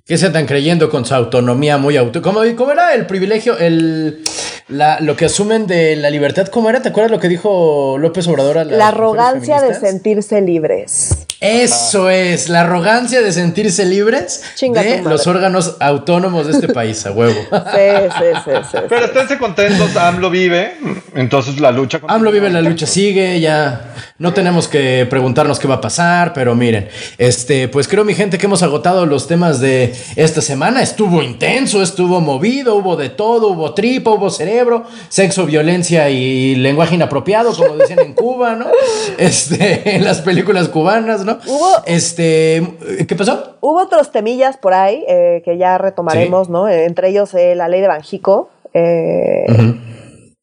[0.07, 2.23] ¿Qué se están creyendo con su autonomía muy auto?
[2.23, 4.23] ¿Cómo, cómo era el privilegio, el,
[4.71, 6.49] la, lo que asumen de la libertad?
[6.49, 6.81] ¿Cómo era?
[6.83, 11.27] ¿Te acuerdas lo que dijo López Obrador a la arrogancia de sentirse libres.
[11.41, 17.13] Eso es, la arrogancia de sentirse libres de los órganos autónomos de este país, a
[17.13, 17.41] huevo.
[17.71, 18.79] Sí, sí, sí, sí.
[18.89, 20.77] Pero esténse contentos, AMLO vive,
[21.15, 22.01] entonces la lucha...
[22.09, 26.55] AMLO vive, la lucha sigue, ya no tenemos que preguntarnos qué va a pasar, pero
[26.55, 31.23] miren, este, pues creo mi gente que hemos agotado los temas de esta semana, estuvo
[31.23, 37.55] intenso, estuvo movido, hubo de todo, hubo tripa, hubo cerebro, sexo, violencia y lenguaje inapropiado,
[37.55, 38.67] como dicen en Cuba, ¿no?
[39.19, 41.30] Este, en las películas cubanas, ¿no?
[41.47, 41.69] Hubo.
[41.87, 42.63] Este.
[43.07, 43.57] ¿Qué pasó?
[43.61, 46.69] Hubo otros temillas por ahí eh, que ya retomaremos, ¿no?
[46.69, 48.51] Eh, entre ellos eh, la ley de Banjico.
[48.73, 49.47] Eh,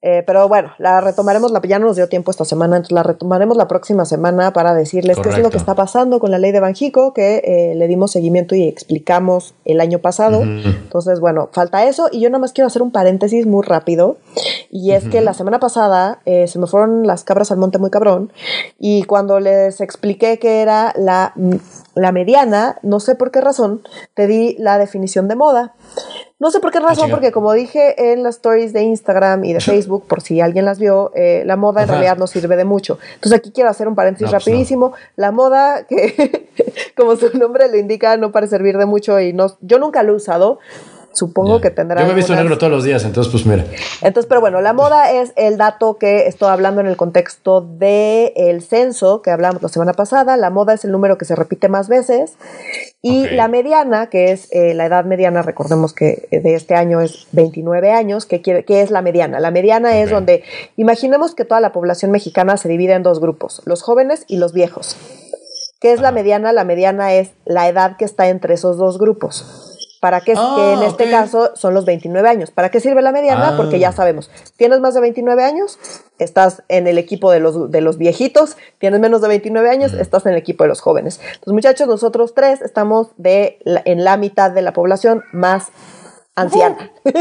[0.04, 3.02] eh, pero bueno, la retomaremos, la, ya no nos dio tiempo esta semana, entonces la
[3.02, 6.52] retomaremos la próxima semana para decirles qué es lo que está pasando con la ley
[6.52, 10.44] de Banjico, que eh, le dimos seguimiento y explicamos el año pasado.
[10.44, 12.10] Entonces, bueno, falta eso.
[12.12, 14.18] Y yo nada más quiero hacer un paréntesis muy rápido.
[14.70, 17.90] Y es que la semana pasada eh, se me fueron las cabras al monte muy
[17.90, 18.32] cabrón.
[18.78, 21.34] Y cuando les expliqué que era la,
[21.98, 23.82] la mediana, no sé por qué razón,
[24.14, 25.74] te di la definición de moda.
[26.40, 29.60] No sé por qué razón, porque como dije en las stories de Instagram y de
[29.60, 33.00] Facebook, por si alguien las vio, eh, la moda en realidad no sirve de mucho.
[33.16, 34.94] Entonces aquí quiero hacer un paréntesis No, pues rapidísimo.
[35.16, 36.48] La moda, que
[36.96, 40.14] como su nombre lo indica, no parece servir de mucho y no, yo nunca lo
[40.14, 40.60] he usado.
[41.18, 42.02] Supongo que tendrá.
[42.02, 43.66] Yo me he visto algunas- negro todos los días, entonces, pues mira.
[44.02, 48.34] entonces, pero bueno, la moda es el dato que estoy hablando en el contexto del
[48.36, 50.38] el censo que hablamos la semana pasada.
[50.38, 52.34] La moda es el número que se repite más veces.
[53.02, 57.02] Y la mediana, que es eh, la edad mediana, recordemos que eh, de este año
[57.02, 59.40] es 29 años, que, quiere, que es la mediana.
[59.40, 60.44] La mediana es donde,
[60.76, 64.54] imaginemos que toda la población mexicana se divide en dos grupos, los jóvenes y los
[64.54, 64.98] viejos.
[65.80, 66.54] ¿Qué es la mediana?
[66.54, 69.77] La mediana es la edad que está entre esos dos grupos.
[70.08, 70.36] ¿Para qué?
[70.38, 71.10] Ah, que en este ok.
[71.10, 72.50] caso son los 29 años.
[72.50, 73.50] ¿Para qué sirve la mediana?
[73.50, 73.54] Ah.
[73.58, 75.78] Porque ya sabemos, tienes más de 29 años,
[76.18, 80.26] estás en el equipo de los, de los viejitos, tienes menos de 29 años, estás
[80.26, 81.20] en el equipo de los jóvenes.
[81.26, 85.68] Entonces, muchachos, nosotros tres estamos de la- en la mitad de la población más
[86.38, 86.92] anciana.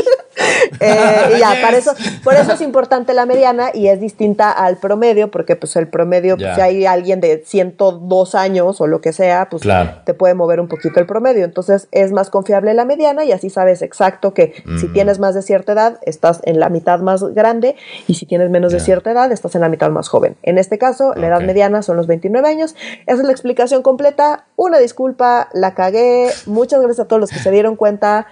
[0.80, 1.62] Eh, y ya, Yes.
[1.62, 1.92] para eso,
[2.22, 6.36] por eso es importante la mediana y es distinta al promedio, porque pues el promedio,
[6.36, 10.02] pues, si hay alguien de 102 años o lo que sea, pues Claro.
[10.04, 11.44] te puede mover un poquito el promedio.
[11.44, 15.40] Entonces es más confiable la mediana y así sabes exacto que si tienes más de
[15.40, 19.32] cierta edad, estás en la mitad más grande y si tienes menos de cierta edad,
[19.32, 20.36] estás en la mitad más joven.
[20.42, 22.74] En este caso, la edad mediana son los 29 años.
[23.06, 24.44] Esa es la explicación completa.
[24.56, 26.28] Una disculpa, la cagué.
[26.44, 28.26] Muchas gracias a todos los que se dieron cuenta.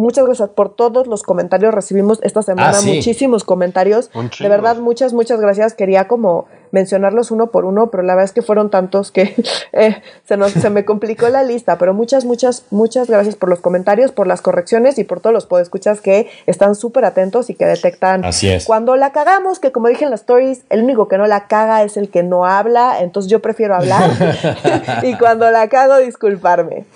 [0.00, 1.74] Muchas gracias por todos los comentarios.
[1.74, 2.94] Recibimos esta semana Ah, sí.
[2.94, 4.10] muchísimos comentarios.
[4.40, 5.74] De verdad, muchas, muchas gracias.
[5.74, 9.34] Quería como mencionarlos uno por uno, pero la verdad es que fueron tantos que
[9.72, 11.76] eh, se, nos, se me complicó la lista.
[11.76, 15.44] Pero muchas, muchas, muchas gracias por los comentarios, por las correcciones y por todos los
[15.44, 18.64] podescuchas que están súper atentos y que detectan Así es.
[18.64, 21.82] cuando la cagamos, que como dije en las stories, el único que no la caga
[21.82, 24.10] es el que no habla, entonces yo prefiero hablar
[25.02, 26.86] y cuando la cago disculparme.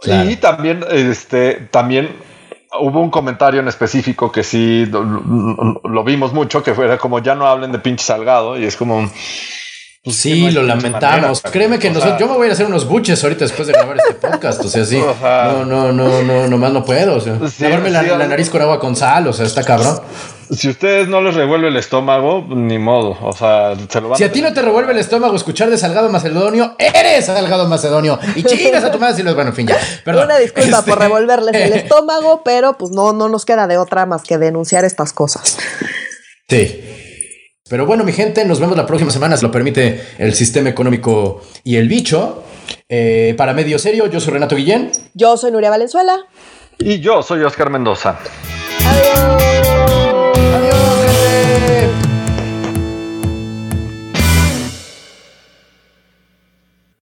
[0.00, 0.28] Claro.
[0.28, 2.08] Y también, este, también
[2.80, 7.18] hubo un comentario en específico que sí lo, lo- lo vimos mucho, que fuera como
[7.20, 9.10] ya no hablen de pinche salgado, y es como.
[10.04, 11.20] pues, Sí, no lo lamentamos.
[11.44, 13.74] manera, Créeme que nosotros, sea, yo me voy a hacer unos buches ahorita después de
[13.74, 14.64] grabar este podcast.
[14.64, 14.98] O sea, sí.
[15.22, 17.16] No, no, no, no, nomás no puedo.
[17.16, 19.46] O sea, Sí, lavarme la, sí, la algo- nariz con agua con sal, o sea,
[19.46, 20.00] está cabrón.
[20.54, 23.16] Si a ustedes no les revuelve el estómago, ni modo.
[23.22, 25.78] O sea, se lo van Si a ti no te revuelve el estómago escuchar de
[25.78, 28.18] Salgado Macedonio, eres Salgado Macedonio.
[28.36, 29.78] Y chingas a tu madre si los bueno, en fin, ya.
[30.04, 30.26] Perdón.
[30.26, 34.04] Una disculpa Este- por revolverles el estómago, pero pues no, no nos queda de otra
[34.06, 35.56] más que denunciar estas cosas.
[36.48, 36.84] Sí.
[37.70, 41.40] Pero bueno, mi gente, nos vemos la próxima semana, si lo permite el sistema económico
[41.64, 42.42] y el bicho.
[42.88, 44.92] Eh, para medio serio, yo soy Renato Guillén.
[45.14, 46.18] Yo soy Nuria Valenzuela.
[46.78, 48.18] Y yo soy Oscar Mendoza.
[48.84, 49.71] Adiós.